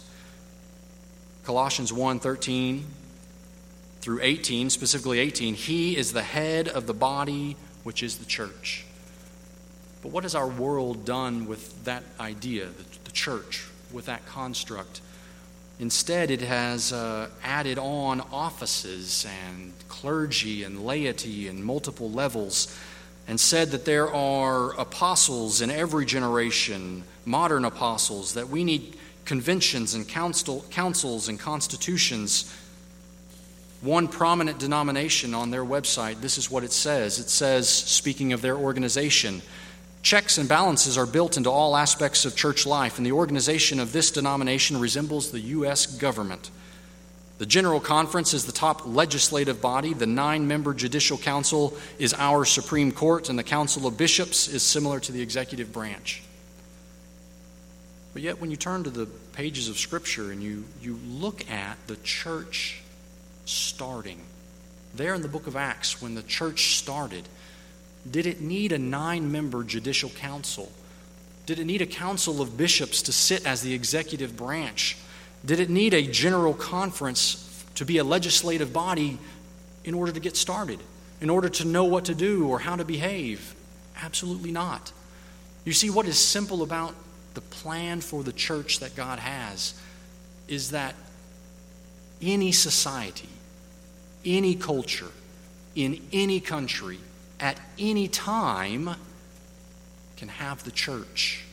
Colossians 1.43 1.91
1 1.91 2.19
13 2.19 2.85
through 4.01 4.19
18, 4.21 4.69
specifically 4.69 5.19
18, 5.19 5.53
He 5.53 5.95
is 5.95 6.11
the 6.11 6.23
head 6.23 6.67
of 6.67 6.87
the 6.87 6.93
body, 6.93 7.55
which 7.83 8.03
is 8.03 8.17
the 8.17 8.25
church. 8.25 8.85
But 10.01 10.11
what 10.11 10.23
has 10.23 10.35
our 10.35 10.47
world 10.47 11.05
done 11.05 11.47
with 11.47 11.85
that 11.85 12.03
idea, 12.19 12.65
the, 12.65 12.83
the 13.05 13.11
church, 13.11 13.65
with 13.93 14.07
that 14.07 14.25
construct? 14.25 14.99
Instead, 15.79 16.29
it 16.29 16.41
has 16.41 16.93
uh, 16.93 17.29
added 17.43 17.77
on 17.77 18.21
offices 18.31 19.25
and 19.25 19.73
clergy 19.87 20.63
and 20.63 20.85
laity 20.85 21.47
and 21.47 21.63
multiple 21.63 22.11
levels 22.11 22.77
and 23.27 23.39
said 23.39 23.71
that 23.71 23.85
there 23.85 24.11
are 24.13 24.73
apostles 24.79 25.61
in 25.61 25.71
every 25.71 26.05
generation, 26.05 27.03
modern 27.25 27.65
apostles, 27.65 28.33
that 28.33 28.49
we 28.49 28.63
need 28.63 28.95
conventions 29.25 29.93
and 29.93 30.07
council, 30.07 30.65
councils 30.69 31.29
and 31.29 31.39
constitutions. 31.39 32.53
One 33.81 34.07
prominent 34.07 34.59
denomination 34.59 35.33
on 35.33 35.51
their 35.51 35.63
website, 35.63 36.21
this 36.21 36.37
is 36.37 36.51
what 36.51 36.63
it 36.63 36.71
says. 36.71 37.19
It 37.19 37.29
says, 37.29 37.69
speaking 37.69 38.33
of 38.33 38.41
their 38.41 38.57
organization, 38.57 39.41
checks 40.03 40.37
and 40.37 40.47
balances 40.47 40.97
are 40.97 41.05
built 41.05 41.37
into 41.37 41.49
all 41.49 41.75
aspects 41.75 42.25
of 42.25 42.35
church 42.35 42.67
life, 42.67 42.97
and 42.97 43.05
the 43.05 43.13
organization 43.13 43.79
of 43.79 43.93
this 43.93 44.11
denomination 44.11 44.79
resembles 44.79 45.31
the 45.31 45.39
U.S. 45.39 45.85
government. 45.85 46.51
The 47.39 47.45
General 47.45 47.79
Conference 47.79 48.33
is 48.33 48.45
the 48.45 48.51
top 48.51 48.85
legislative 48.85 49.61
body. 49.61 49.93
The 49.93 50.05
nine 50.05 50.47
member 50.47 50.73
Judicial 50.73 51.17
Council 51.17 51.75
is 51.97 52.13
our 52.13 52.45
Supreme 52.45 52.91
Court, 52.91 53.29
and 53.29 53.39
the 53.39 53.43
Council 53.43 53.87
of 53.87 53.97
Bishops 53.97 54.47
is 54.47 54.61
similar 54.61 54.99
to 54.99 55.11
the 55.11 55.21
executive 55.21 55.73
branch. 55.73 56.21
But 58.13 58.21
yet, 58.21 58.39
when 58.39 58.51
you 58.51 58.57
turn 58.57 58.83
to 58.83 58.91
the 58.91 59.07
pages 59.33 59.69
of 59.69 59.79
Scripture 59.79 60.31
and 60.31 60.43
you, 60.43 60.65
you 60.81 60.99
look 61.07 61.49
at 61.49 61.77
the 61.87 61.95
church 61.97 62.83
starting, 63.45 64.21
there 64.93 65.15
in 65.15 65.23
the 65.23 65.27
book 65.27 65.47
of 65.47 65.55
Acts, 65.55 66.01
when 66.01 66.13
the 66.13 66.21
church 66.21 66.75
started, 66.75 67.27
did 68.09 68.25
it 68.25 68.41
need 68.41 68.71
a 68.71 68.77
nine 68.77 69.31
member 69.31 69.63
judicial 69.63 70.09
council? 70.09 70.71
Did 71.45 71.59
it 71.59 71.65
need 71.65 71.81
a 71.81 71.85
council 71.85 72.41
of 72.41 72.57
bishops 72.57 73.01
to 73.03 73.11
sit 73.11 73.45
as 73.45 73.61
the 73.61 73.73
executive 73.73 74.37
branch? 74.37 74.97
Did 75.45 75.59
it 75.59 75.69
need 75.69 75.93
a 75.93 76.01
general 76.01 76.53
conference 76.53 77.65
to 77.75 77.85
be 77.85 77.97
a 77.97 78.03
legislative 78.03 78.71
body 78.71 79.17
in 79.83 79.93
order 79.93 80.11
to 80.11 80.19
get 80.19 80.37
started, 80.37 80.79
in 81.19 81.29
order 81.29 81.49
to 81.49 81.65
know 81.65 81.83
what 81.83 82.05
to 82.05 82.15
do 82.15 82.47
or 82.47 82.59
how 82.59 82.75
to 82.75 82.85
behave? 82.85 83.55
Absolutely 84.01 84.51
not. 84.51 84.91
You 85.65 85.73
see, 85.73 85.89
what 85.89 86.07
is 86.07 86.17
simple 86.17 86.61
about 86.61 86.95
the 87.33 87.41
plan 87.41 88.01
for 88.01 88.23
the 88.23 88.33
church 88.33 88.79
that 88.79 88.95
God 88.95 89.19
has 89.19 89.73
is 90.47 90.71
that 90.71 90.95
any 92.21 92.51
society, 92.51 93.29
any 94.25 94.55
culture, 94.55 95.11
in 95.75 96.01
any 96.11 96.39
country, 96.39 96.99
at 97.43 97.59
any 97.77 98.07
time, 98.07 98.89
can 100.15 100.29
have 100.29 100.63
the 100.63 100.71
church. 100.71 101.43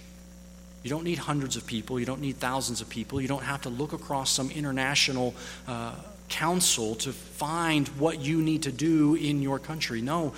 You 0.84 0.88
don't 0.88 1.02
need 1.02 1.18
hundreds 1.18 1.56
of 1.56 1.66
people. 1.66 1.98
You 1.98 2.06
don't 2.06 2.20
need 2.20 2.36
thousands 2.36 2.80
of 2.80 2.88
people. 2.88 3.20
You 3.20 3.26
don't 3.26 3.42
have 3.42 3.62
to 3.62 3.70
look 3.70 3.92
across 3.92 4.30
some 4.30 4.52
international 4.52 5.34
uh, 5.66 5.96
council 6.28 6.94
to 6.94 7.12
find 7.12 7.88
what 7.88 8.20
you 8.20 8.40
need 8.40 8.62
to 8.62 8.72
do 8.72 9.16
in 9.16 9.42
your 9.42 9.58
country. 9.58 10.00
No, 10.00 10.32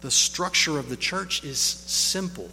the 0.00 0.10
structure 0.10 0.76
of 0.76 0.88
the 0.88 0.96
church 0.96 1.44
is 1.44 1.60
simple 1.60 2.50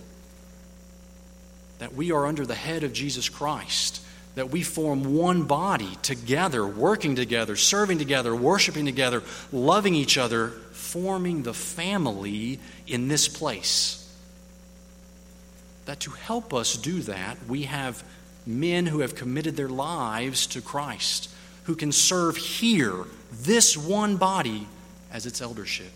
that 1.80 1.96
we 1.96 2.12
are 2.12 2.28
under 2.28 2.46
the 2.46 2.54
head 2.54 2.84
of 2.84 2.94
Jesus 2.94 3.30
Christ, 3.30 4.00
that 4.36 4.50
we 4.50 4.63
form 4.63 5.15
one 5.15 5.44
body 5.44 5.98
together, 6.02 6.65
working 6.65 7.15
together, 7.15 7.56
serving 7.56 7.98
together, 7.98 8.36
worshiping 8.36 8.86
together, 8.86 9.24
loving 9.52 9.94
each 9.94 10.17
other, 10.17 10.50
forming 10.72 11.44
the 11.44 11.54
family 11.54 12.60
in 12.88 13.08
this 13.08 13.28
place 13.28 14.02
that 15.86 16.00
to 16.02 16.12
help 16.12 16.54
us 16.54 16.78
do 16.78 17.02
that, 17.02 17.38
we 17.48 17.63
have 17.63 18.04
men 18.46 18.86
who 18.86 19.00
have 19.00 19.15
committed 19.15 19.56
their 19.56 19.70
lives 19.70 20.48
to 20.48 20.62
Christ, 20.62 21.30
who 21.65 21.76
can 21.76 21.91
serve 21.91 22.38
here, 22.38 23.06
this 23.32 23.76
one 23.76 24.17
body, 24.17 24.67
as 25.12 25.26
its 25.26 25.41
eldership. 25.41 25.91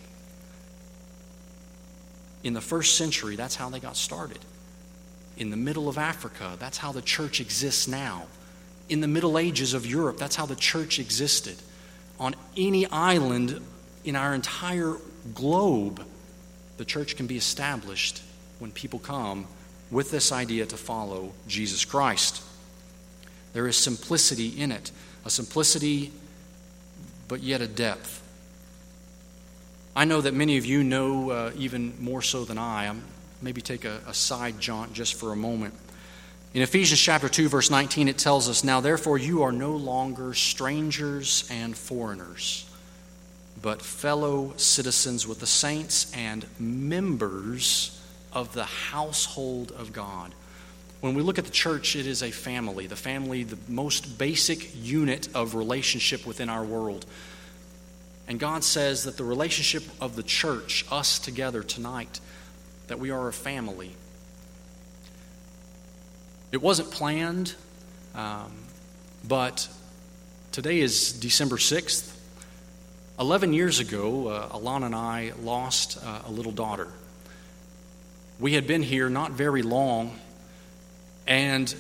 In 2.44 2.54
the 2.54 2.62
first 2.62 2.98
century, 2.98 3.36
that's 3.36 3.56
how 3.56 3.70
they 3.70 3.80
got 3.80 3.96
started. 3.96 4.40
In 5.38 5.50
the 5.50 5.58
middle 5.58 5.90
of 5.90 5.98
Africa, 5.98 6.56
that's 6.60 6.78
how 6.78 6.92
the 6.92 7.02
church 7.02 7.42
exists 7.42 7.88
now. 7.88 8.28
In 8.88 9.02
the 9.02 9.08
Middle 9.08 9.38
Ages 9.38 9.74
of 9.74 9.86
Europe, 9.86 10.18
that's 10.18 10.36
how 10.36 10.46
the 10.46 10.56
church 10.56 11.00
existed. 11.00 11.58
on 12.20 12.34
any 12.56 12.86
island 12.88 13.60
in 14.06 14.16
our 14.16 14.34
entire 14.34 14.96
globe, 15.34 16.06
the 16.78 16.86
church 16.86 17.18
can 17.18 17.28
be 17.28 17.36
established 17.36 18.22
when 18.60 18.72
people 18.72 19.00
come 19.00 19.48
with 19.92 20.12
this 20.12 20.32
idea 20.32 20.66
to 20.66 20.78
follow 20.78 21.34
Jesus 21.48 21.84
Christ. 21.84 22.42
There 23.54 23.68
is 23.68 23.76
simplicity 23.76 24.48
in 24.48 24.72
it, 24.72 24.92
a 25.26 25.30
simplicity, 25.30 26.12
but 27.28 27.42
yet 27.42 27.62
a 27.62 27.68
depth. 27.68 28.22
I 29.96 30.06
know 30.06 30.22
that 30.22 30.34
many 30.34 30.58
of 30.58 30.66
you 30.66 30.84
know 30.84 31.30
uh, 31.30 31.52
even 31.58 31.94
more 32.04 32.22
so 32.22 32.44
than 32.44 32.58
I. 32.58 32.88
I'm 32.88 33.04
maybe 33.42 33.62
take 33.62 33.86
a, 33.86 34.02
a 34.08 34.14
side 34.14 34.60
jaunt 34.60 34.94
just 34.94 35.14
for 35.16 35.32
a 35.32 35.36
moment. 35.36 35.74
In 36.54 36.62
Ephesians 36.62 37.00
chapter 37.00 37.28
2 37.28 37.50
verse 37.50 37.70
19 37.70 38.08
it 38.08 38.18
tells 38.18 38.48
us, 38.48 38.64
"Now 38.64 38.80
therefore 38.82 39.18
you 39.18 39.44
are 39.44 39.52
no 39.52 39.76
longer 39.76 40.34
strangers 40.34 41.48
and 41.50 41.78
foreigners, 41.78 42.66
but 43.62 43.82
fellow 43.82 44.54
citizens 44.58 45.28
with 45.28 45.40
the 45.40 45.48
saints 45.48 46.12
and 46.14 46.46
members 46.60 48.00
of 48.32 48.54
the 48.54 48.66
household 48.66 49.72
of 49.72 49.92
God." 49.92 50.34
When 51.02 51.14
we 51.14 51.22
look 51.22 51.38
at 51.38 51.46
the 51.46 51.52
church, 51.52 51.96
it 51.96 52.08
is 52.08 52.24
a 52.24 52.32
family, 52.32 52.88
the 52.88 52.96
family, 52.96 53.44
the 53.44 53.60
most 53.68 54.18
basic 54.18 54.74
unit 54.76 55.28
of 55.36 55.54
relationship 55.54 56.26
within 56.26 56.50
our 56.50 56.64
world. 56.64 57.06
And 58.28 58.40
God 58.40 58.64
says 58.64 59.04
that 59.04 59.18
the 59.18 59.24
relationship 59.24 59.84
of 60.02 60.16
the 60.16 60.24
church, 60.24 60.84
us 60.90 61.20
together 61.20 61.62
tonight, 61.62 62.20
that 62.88 63.00
we 63.00 63.12
are 63.12 63.28
a 63.28 63.34
family. 63.34 63.96
It 66.52 66.62
wasn't 66.62 66.92
planned, 66.92 67.56
um, 68.14 68.52
but 69.28 69.68
today 70.52 70.80
is 70.80 71.12
December 71.12 71.58
6th. 71.58 72.14
11 73.20 73.54
years 73.54 73.80
ago, 73.80 74.28
uh, 74.28 74.50
Alana 74.50 74.88
and 74.88 74.96
I 74.96 75.34
lost 75.42 75.98
uh, 76.04 76.22
a 76.26 76.32
little 76.32 76.52
daughter. 76.52 76.88
We 78.40 78.54
had 78.54 78.68
been 78.68 78.84
here 78.84 79.10
not 79.10 79.32
very 79.32 79.62
long, 79.62 80.20
and 81.26 81.74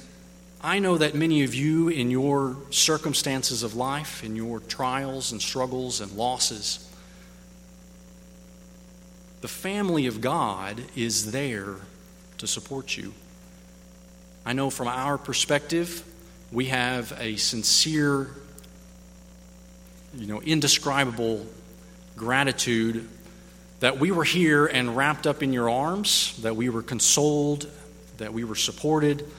I 0.62 0.80
know 0.80 0.98
that 0.98 1.14
many 1.14 1.44
of 1.44 1.54
you, 1.54 1.90
in 1.90 2.10
your 2.10 2.58
circumstances 2.70 3.64
of 3.64 3.76
life, 3.76 4.24
in 4.24 4.36
your 4.36 4.62
trials 4.62 5.32
and 5.32 5.42
struggles 5.42 6.02
and 6.02 6.12
losses, 6.14 6.90
the 9.46 9.50
family 9.50 10.08
of 10.08 10.22
God 10.22 10.82
is 10.96 11.32
there 11.32 11.76
to 12.40 12.48
support 12.48 12.98
you. 12.98 13.14
I 14.44 14.54
know 14.54 14.72
from 14.72 14.88
our 14.88 15.20
perspective, 15.20 16.04
we 16.52 16.66
have 16.66 17.16
a 17.20 17.36
sincere, 17.36 18.32
you 20.18 20.26
know, 20.26 20.42
indescribable 20.42 21.46
gratitude 22.18 23.08
that 23.82 24.00
we 24.00 24.10
were 24.10 24.24
here 24.24 24.66
and 24.66 24.98
wrapped 24.98 25.28
up 25.28 25.44
in 25.44 25.54
your 25.54 25.70
arms, 25.70 26.36
that 26.42 26.56
we 26.56 26.70
were 26.70 26.82
consoled, 26.82 27.70
that 28.18 28.34
we 28.34 28.44
were 28.44 28.56
supported, 28.56 29.32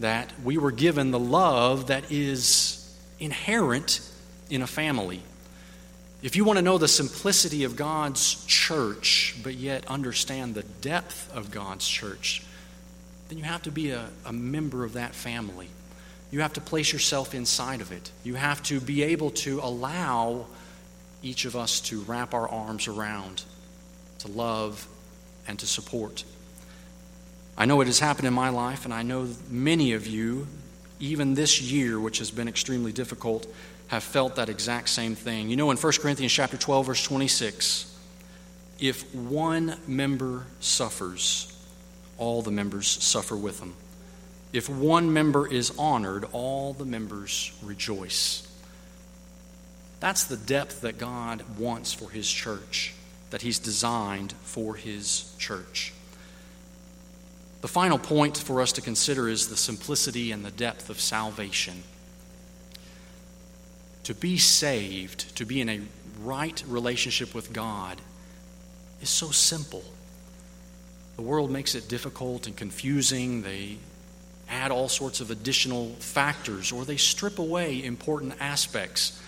that 0.00 0.30
we 0.44 0.58
were 0.58 0.70
given 0.70 1.12
the 1.12 1.18
love 1.18 1.86
that 1.86 2.12
is 2.12 2.94
inherent 3.18 4.02
in 4.50 4.60
a 4.60 4.66
family. 4.66 5.22
If 6.26 6.34
you 6.34 6.44
want 6.44 6.56
to 6.56 6.62
know 6.62 6.76
the 6.76 6.88
simplicity 6.88 7.62
of 7.62 7.76
God's 7.76 8.44
church, 8.46 9.36
but 9.44 9.54
yet 9.54 9.86
understand 9.86 10.56
the 10.56 10.64
depth 10.64 11.30
of 11.32 11.52
God's 11.52 11.86
church, 11.86 12.42
then 13.28 13.38
you 13.38 13.44
have 13.44 13.62
to 13.62 13.70
be 13.70 13.92
a, 13.92 14.08
a 14.24 14.32
member 14.32 14.84
of 14.84 14.94
that 14.94 15.14
family. 15.14 15.68
You 16.32 16.40
have 16.40 16.54
to 16.54 16.60
place 16.60 16.92
yourself 16.92 17.32
inside 17.32 17.80
of 17.80 17.92
it. 17.92 18.10
You 18.24 18.34
have 18.34 18.60
to 18.64 18.80
be 18.80 19.04
able 19.04 19.30
to 19.30 19.60
allow 19.60 20.46
each 21.22 21.44
of 21.44 21.54
us 21.54 21.78
to 21.82 22.00
wrap 22.00 22.34
our 22.34 22.48
arms 22.48 22.88
around, 22.88 23.44
to 24.18 24.26
love, 24.26 24.88
and 25.46 25.56
to 25.60 25.66
support. 25.68 26.24
I 27.56 27.66
know 27.66 27.80
it 27.82 27.86
has 27.86 28.00
happened 28.00 28.26
in 28.26 28.34
my 28.34 28.48
life, 28.48 28.84
and 28.84 28.92
I 28.92 29.04
know 29.04 29.28
many 29.48 29.92
of 29.92 30.08
you, 30.08 30.48
even 30.98 31.34
this 31.34 31.62
year, 31.62 32.00
which 32.00 32.18
has 32.18 32.32
been 32.32 32.48
extremely 32.48 32.90
difficult, 32.90 33.46
have 33.88 34.02
felt 34.02 34.36
that 34.36 34.48
exact 34.48 34.88
same 34.88 35.14
thing. 35.14 35.48
You 35.48 35.56
know, 35.56 35.70
in 35.70 35.76
1 35.76 35.92
Corinthians 36.00 36.32
chapter 36.32 36.56
12, 36.56 36.86
verse 36.86 37.04
26, 37.04 37.96
if 38.80 39.14
one 39.14 39.76
member 39.86 40.46
suffers, 40.60 41.52
all 42.18 42.42
the 42.42 42.50
members 42.50 42.88
suffer 42.88 43.36
with 43.36 43.60
them. 43.60 43.74
If 44.52 44.68
one 44.68 45.12
member 45.12 45.46
is 45.46 45.72
honored, 45.78 46.24
all 46.32 46.72
the 46.72 46.84
members 46.84 47.52
rejoice. 47.62 48.46
That's 50.00 50.24
the 50.24 50.36
depth 50.36 50.82
that 50.82 50.98
God 50.98 51.44
wants 51.58 51.92
for 51.92 52.10
His 52.10 52.30
church, 52.30 52.94
that 53.30 53.42
He's 53.42 53.58
designed 53.58 54.32
for 54.42 54.74
His 54.74 55.34
church. 55.38 55.92
The 57.62 57.68
final 57.68 57.98
point 57.98 58.36
for 58.36 58.60
us 58.60 58.72
to 58.72 58.80
consider 58.80 59.28
is 59.28 59.48
the 59.48 59.56
simplicity 59.56 60.32
and 60.32 60.44
the 60.44 60.50
depth 60.50 60.90
of 60.90 61.00
salvation. 61.00 61.82
To 64.06 64.14
be 64.14 64.38
saved, 64.38 65.34
to 65.34 65.44
be 65.44 65.60
in 65.60 65.68
a 65.68 65.80
right 66.22 66.62
relationship 66.68 67.34
with 67.34 67.52
God, 67.52 68.00
is 69.02 69.08
so 69.08 69.32
simple. 69.32 69.82
The 71.16 71.22
world 71.22 71.50
makes 71.50 71.74
it 71.74 71.88
difficult 71.88 72.46
and 72.46 72.56
confusing. 72.56 73.42
They 73.42 73.78
add 74.48 74.70
all 74.70 74.88
sorts 74.88 75.20
of 75.20 75.32
additional 75.32 75.88
factors 75.98 76.70
or 76.70 76.84
they 76.84 76.96
strip 76.96 77.40
away 77.40 77.84
important 77.84 78.34
aspects. 78.38 79.20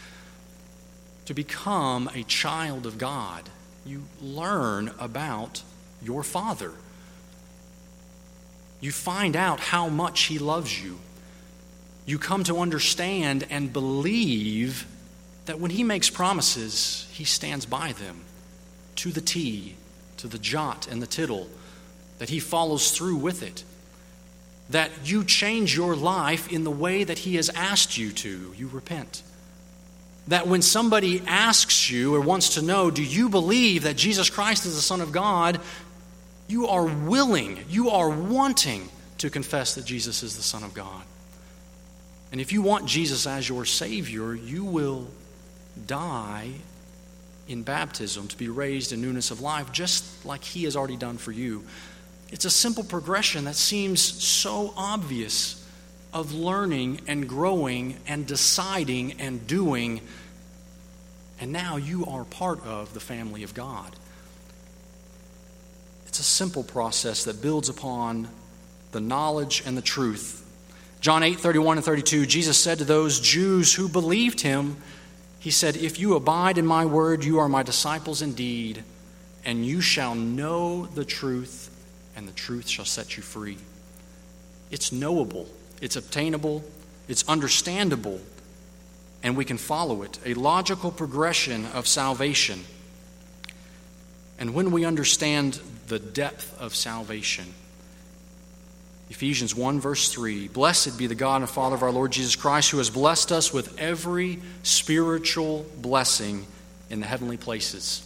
To 1.25 1.35
become 1.35 2.09
a 2.15 2.23
child 2.23 2.87
of 2.87 2.99
God, 2.99 3.51
you 3.85 4.05
learn 4.23 4.93
about 5.01 5.61
your 6.01 6.23
Father. 6.23 6.71
You 8.81 8.93
find 8.93 9.35
out 9.35 9.59
how 9.59 9.89
much 9.89 10.27
He 10.27 10.39
loves 10.39 10.81
you. 10.81 11.01
You 12.09 12.19
come 12.19 12.43
to 12.45 12.61
understand 12.61 13.47
and 13.51 13.71
believe 13.71 14.87
that 15.45 15.61
when 15.61 15.71
He 15.71 15.85
makes 15.85 16.09
promises, 16.09 17.07
He 17.13 17.25
stands 17.25 17.67
by 17.67 17.93
them 17.93 18.23
to 18.97 19.11
the 19.11 19.21
T, 19.21 19.77
to 20.17 20.27
the 20.27 20.39
jot 20.39 20.89
and 20.91 21.03
the 21.03 21.07
tittle 21.07 21.51
that 22.17 22.31
He 22.31 22.41
follows 22.41 22.93
through 22.93 23.17
with 23.17 23.43
it. 23.43 23.63
That 24.71 24.91
you 25.05 25.23
change 25.23 25.77
your 25.77 25.95
life 25.95 26.51
in 26.51 26.65
the 26.65 26.71
way 26.71 27.05
that 27.05 27.19
He 27.19 27.37
has 27.37 27.51
asked 27.51 27.99
you 27.99 28.11
to. 28.13 28.55
You 28.57 28.69
repent. 28.69 29.23
That 30.29 30.47
when 30.47 30.63
somebody 30.63 31.21
asks 31.27 31.91
you 31.91 32.15
or 32.15 32.23
wants 32.23 32.55
to 32.55 32.63
know, 32.63 32.91
do 32.91 33.05
you 33.05 33.29
believe 33.29 33.83
that 33.83 33.97
Jesus 33.97 34.31
Christ 34.31 34.65
is 34.65 34.75
the 34.75 34.81
Son 34.81 35.03
of 35.03 35.13
God? 35.13 35.61
You 36.47 36.69
are 36.69 36.87
willing, 36.87 37.67
you 37.69 37.91
are 37.91 38.09
wanting 38.09 38.89
to 39.19 39.29
confess 39.29 39.75
that 39.75 39.85
Jesus 39.85 40.23
is 40.23 40.39
the 40.39 40.43
Son 40.43 40.65
of 40.65 40.73
God. 40.73 41.03
And 42.31 42.41
if 42.41 42.53
you 42.53 42.63
want 42.63 42.87
Jesus 42.87 43.27
as 43.27 43.49
your 43.49 43.65
Savior, 43.65 44.35
you 44.35 44.65
will 44.65 45.09
die 45.87 46.53
in 47.47 47.63
baptism 47.63 48.29
to 48.29 48.37
be 48.37 48.49
raised 48.49 48.93
in 48.93 49.01
newness 49.01 49.31
of 49.31 49.41
life, 49.41 49.73
just 49.73 50.27
like 50.27 50.45
He 50.45 50.65
has 50.65 50.77
already 50.77 50.97
done 50.97 51.17
for 51.17 51.33
you. 51.33 51.65
It's 52.31 52.45
a 52.45 52.51
simple 52.51 52.85
progression 52.85 53.45
that 53.45 53.57
seems 53.57 54.03
so 54.03 54.75
obvious 54.77 55.65
of 56.13 56.35
learning 56.35 57.01
and 57.07 57.29
growing 57.29 57.97
and 58.07 58.27
deciding 58.27 59.21
and 59.21 59.47
doing. 59.47 60.03
And 61.41 61.53
now 61.53 61.77
you 61.77 62.05
are 62.07 62.25
part 62.25 62.65
of 62.67 62.93
the 62.93 63.01
family 63.01 63.43
of 63.43 63.55
God. 63.55 63.97
It's 66.07 66.21
a 66.21 66.25
simple 66.25 66.65
process 66.65 67.25
that 67.25 67.41
builds 67.41 67.69
upon 67.69 68.29
the 68.93 69.01
knowledge 69.01 69.63
and 69.65 69.77
the 69.77 69.83
truth. 69.83 70.45
John 71.01 71.23
8, 71.23 71.39
31 71.39 71.79
and 71.79 71.85
32, 71.85 72.27
Jesus 72.27 72.59
said 72.59 72.79
to 72.79 72.85
those 72.85 73.21
Jews 73.21 73.75
who 73.75 73.89
believed 73.89 74.41
him, 74.41 74.77
He 75.39 75.51
said, 75.51 75.77
If 75.77 75.99
you 75.99 76.15
abide 76.17 76.59
in 76.59 76.67
my 76.67 76.85
word, 76.85 77.25
you 77.25 77.39
are 77.39 77.49
my 77.49 77.63
disciples 77.63 78.21
indeed, 78.21 78.83
and 79.45 79.65
you 79.65 79.81
shall 79.81 80.15
know 80.15 80.87
the 80.87 81.05
truth 81.05 81.71
and 82.19 82.27
the 82.27 82.33
truth 82.33 82.69
shall 82.69 82.85
set 82.85 83.17
you 83.17 83.23
free. 83.23 83.59
It's 84.73 84.91
knowable, 84.91 85.47
it's 85.81 85.95
obtainable, 85.95 86.65
it's 87.07 87.27
understandable, 87.29 88.21
and 89.23 89.37
we 89.37 89.45
can 89.45 89.57
follow 89.57 90.03
it. 90.03 90.19
A 90.27 90.35
logical 90.35 90.91
progression 90.91 91.65
of 91.67 91.87
salvation. 91.87 92.65
And 94.37 94.53
when 94.53 94.73
we 94.73 94.85
understand 94.85 95.61
the 95.87 96.01
depth 96.01 96.61
of 96.61 96.75
salvation, 96.75 97.55
Ephesians 99.11 99.55
1, 99.55 99.81
verse 99.81 100.13
3 100.13 100.49
Blessed 100.49 100.99
be 100.99 101.07
the 101.07 101.15
God 101.15 101.41
and 101.41 101.51
Father 101.51 101.77
of 101.77 101.83
our 101.83 101.91
Lord 101.91 102.13
Jesus 102.13 102.37
Christ, 102.37 102.71
who 102.71 102.79
has 102.79 102.91
blessed 102.91 103.33
us 103.33 103.53
with 103.53 103.79
every 103.79 104.41
spiritual 104.63 105.65
blessing 105.81 106.47
in 106.91 107.01
the 107.01 107.07
heavenly 107.07 107.37
places. 107.37 108.05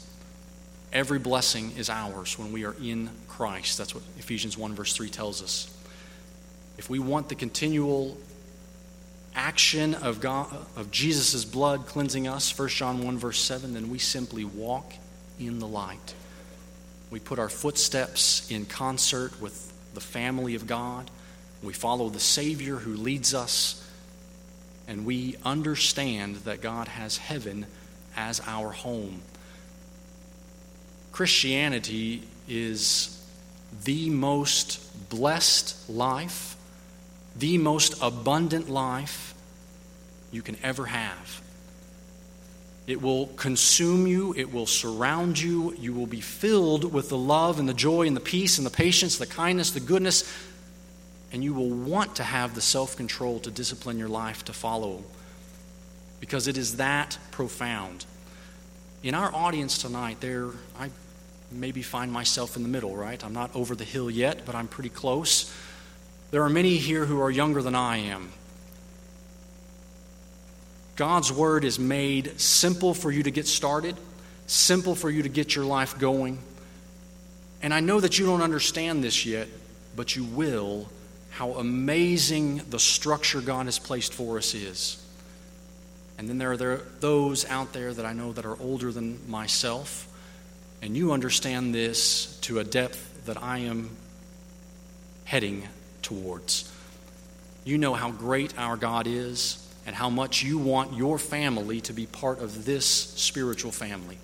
Every 0.92 1.18
blessing 1.18 1.72
is 1.76 1.88
ours 1.88 2.38
when 2.38 2.52
we 2.52 2.64
are 2.64 2.74
in 2.82 3.10
Christ. 3.26 3.78
That's 3.78 3.94
what 3.94 4.04
Ephesians 4.18 4.58
1, 4.58 4.74
verse 4.74 4.94
3 4.94 5.08
tells 5.08 5.42
us. 5.42 5.74
If 6.76 6.90
we 6.90 6.98
want 6.98 7.28
the 7.28 7.34
continual 7.34 8.16
action 9.34 9.94
of, 9.94 10.20
God, 10.20 10.54
of 10.76 10.90
Jesus' 10.90 11.44
blood 11.44 11.86
cleansing 11.86 12.28
us, 12.28 12.56
1 12.56 12.68
John 12.68 13.02
1, 13.02 13.18
verse 13.18 13.40
7, 13.40 13.72
then 13.72 13.90
we 13.90 13.98
simply 13.98 14.44
walk 14.44 14.92
in 15.40 15.58
the 15.58 15.66
light. 15.66 16.14
We 17.10 17.20
put 17.20 17.38
our 17.38 17.48
footsteps 17.48 18.50
in 18.50 18.66
concert 18.66 19.40
with 19.40 19.71
the 19.94 20.00
family 20.00 20.54
of 20.54 20.66
God. 20.66 21.10
We 21.62 21.72
follow 21.72 22.08
the 22.08 22.20
Savior 22.20 22.76
who 22.76 22.94
leads 22.94 23.34
us, 23.34 23.88
and 24.88 25.04
we 25.04 25.36
understand 25.44 26.36
that 26.36 26.60
God 26.60 26.88
has 26.88 27.18
heaven 27.18 27.66
as 28.16 28.40
our 28.46 28.70
home. 28.72 29.22
Christianity 31.12 32.22
is 32.48 33.22
the 33.84 34.10
most 34.10 35.08
blessed 35.10 35.88
life, 35.88 36.56
the 37.36 37.58
most 37.58 38.02
abundant 38.02 38.68
life 38.68 39.34
you 40.30 40.42
can 40.42 40.56
ever 40.62 40.86
have. 40.86 41.41
It 42.86 43.00
will 43.00 43.28
consume 43.28 44.06
you, 44.06 44.34
it 44.36 44.52
will 44.52 44.66
surround 44.66 45.38
you, 45.38 45.72
you 45.78 45.92
will 45.92 46.06
be 46.06 46.20
filled 46.20 46.92
with 46.92 47.08
the 47.08 47.18
love 47.18 47.60
and 47.60 47.68
the 47.68 47.74
joy 47.74 48.06
and 48.06 48.16
the 48.16 48.20
peace 48.20 48.58
and 48.58 48.66
the 48.66 48.70
patience, 48.70 49.18
the 49.18 49.26
kindness, 49.26 49.70
the 49.70 49.80
goodness, 49.80 50.30
and 51.32 51.44
you 51.44 51.54
will 51.54 51.70
want 51.70 52.16
to 52.16 52.24
have 52.24 52.54
the 52.54 52.60
self 52.60 52.96
control 52.96 53.38
to 53.40 53.50
discipline 53.50 53.98
your 53.98 54.08
life 54.08 54.44
to 54.46 54.52
follow 54.52 55.04
because 56.18 56.46
it 56.46 56.56
is 56.56 56.76
that 56.76 57.18
profound. 57.30 58.04
In 59.02 59.14
our 59.14 59.34
audience 59.34 59.78
tonight, 59.78 60.20
there, 60.20 60.50
I 60.78 60.90
maybe 61.50 61.82
find 61.82 62.12
myself 62.12 62.56
in 62.56 62.62
the 62.62 62.68
middle, 62.68 62.94
right? 62.96 63.22
I'm 63.24 63.32
not 63.32 63.54
over 63.56 63.74
the 63.74 63.84
hill 63.84 64.10
yet, 64.10 64.44
but 64.44 64.54
I'm 64.54 64.68
pretty 64.68 64.88
close. 64.88 65.52
There 66.30 66.42
are 66.42 66.48
many 66.48 66.76
here 66.76 67.04
who 67.04 67.20
are 67.20 67.30
younger 67.30 67.62
than 67.62 67.74
I 67.74 67.98
am. 67.98 68.32
God's 71.02 71.32
Word 71.32 71.64
is 71.64 71.80
made 71.80 72.38
simple 72.40 72.94
for 72.94 73.10
you 73.10 73.24
to 73.24 73.32
get 73.32 73.48
started, 73.48 73.96
simple 74.46 74.94
for 74.94 75.10
you 75.10 75.24
to 75.24 75.28
get 75.28 75.56
your 75.56 75.64
life 75.64 75.98
going. 75.98 76.38
And 77.60 77.74
I 77.74 77.80
know 77.80 77.98
that 77.98 78.20
you 78.20 78.26
don't 78.26 78.40
understand 78.40 79.02
this 79.02 79.26
yet, 79.26 79.48
but 79.96 80.14
you 80.14 80.22
will, 80.22 80.88
how 81.30 81.54
amazing 81.54 82.58
the 82.70 82.78
structure 82.78 83.40
God 83.40 83.66
has 83.66 83.80
placed 83.80 84.14
for 84.14 84.38
us 84.38 84.54
is. 84.54 85.04
And 86.18 86.28
then 86.28 86.38
there 86.38 86.52
are 86.52 86.82
those 87.00 87.46
out 87.46 87.72
there 87.72 87.92
that 87.92 88.06
I 88.06 88.12
know 88.12 88.32
that 88.34 88.46
are 88.46 88.56
older 88.60 88.92
than 88.92 89.28
myself 89.28 90.06
and 90.82 90.96
you 90.96 91.10
understand 91.10 91.74
this 91.74 92.38
to 92.42 92.60
a 92.60 92.64
depth 92.64 93.24
that 93.26 93.42
I 93.42 93.58
am 93.58 93.90
heading 95.24 95.66
towards. 96.00 96.72
You 97.64 97.76
know 97.76 97.94
how 97.94 98.12
great 98.12 98.56
our 98.56 98.76
God 98.76 99.08
is 99.08 99.61
and 99.86 99.96
how 99.96 100.08
much 100.10 100.42
you 100.42 100.58
want 100.58 100.94
your 100.94 101.18
family 101.18 101.80
to 101.82 101.92
be 101.92 102.06
part 102.06 102.40
of 102.40 102.64
this 102.64 102.86
spiritual 102.86 103.72
family. 103.72 104.18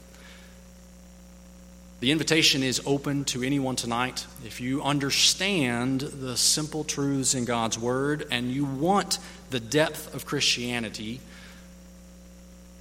The 2.01 2.13
invitation 2.13 2.63
is 2.63 2.81
open 2.87 3.25
to 3.27 3.43
anyone 3.43 3.75
tonight. 3.75 4.25
If 4.47 4.61
you 4.61 4.83
understand 4.83 6.01
the 6.01 6.37
simple 6.37 6.85
truths 6.85 7.35
in 7.35 7.45
God's 7.45 7.77
Word 7.77 8.25
and 8.31 8.53
you 8.53 8.65
want 8.65 9.19
the 9.51 9.59
depth 9.59 10.15
of 10.15 10.25
Christianity, 10.25 11.19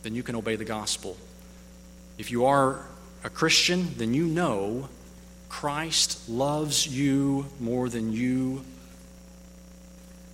then 0.04 0.14
you 0.14 0.22
can 0.22 0.36
obey 0.36 0.56
the 0.56 0.66
gospel. 0.66 1.18
If 2.20 2.30
you 2.30 2.46
are 2.46 2.86
a 3.24 3.30
Christian, 3.32 3.88
then 3.98 4.14
you 4.14 4.28
know 4.28 4.88
Christ 5.50 6.30
loves 6.30 6.88
you 6.88 7.48
more 7.60 7.90
than 7.90 8.14
you 8.14 8.64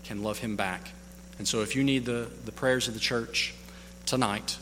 can 0.04 0.24
love 0.24 0.40
him 0.40 0.58
back. 0.58 0.92
And 1.38 1.48
so, 1.48 1.62
if 1.62 1.76
you 1.76 1.84
need 1.84 2.06
the, 2.06 2.30
the 2.46 2.52
prayers 2.52 2.88
of 2.88 2.94
the 2.94 3.00
church 3.00 3.54
tonight, 4.06 4.58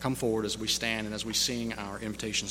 come 0.00 0.14
forward 0.14 0.44
as 0.44 0.58
we 0.58 0.68
stand 0.68 1.06
and 1.06 1.14
as 1.14 1.24
we 1.24 1.32
sing 1.32 1.72
our 1.74 1.98
invitation 1.98 2.44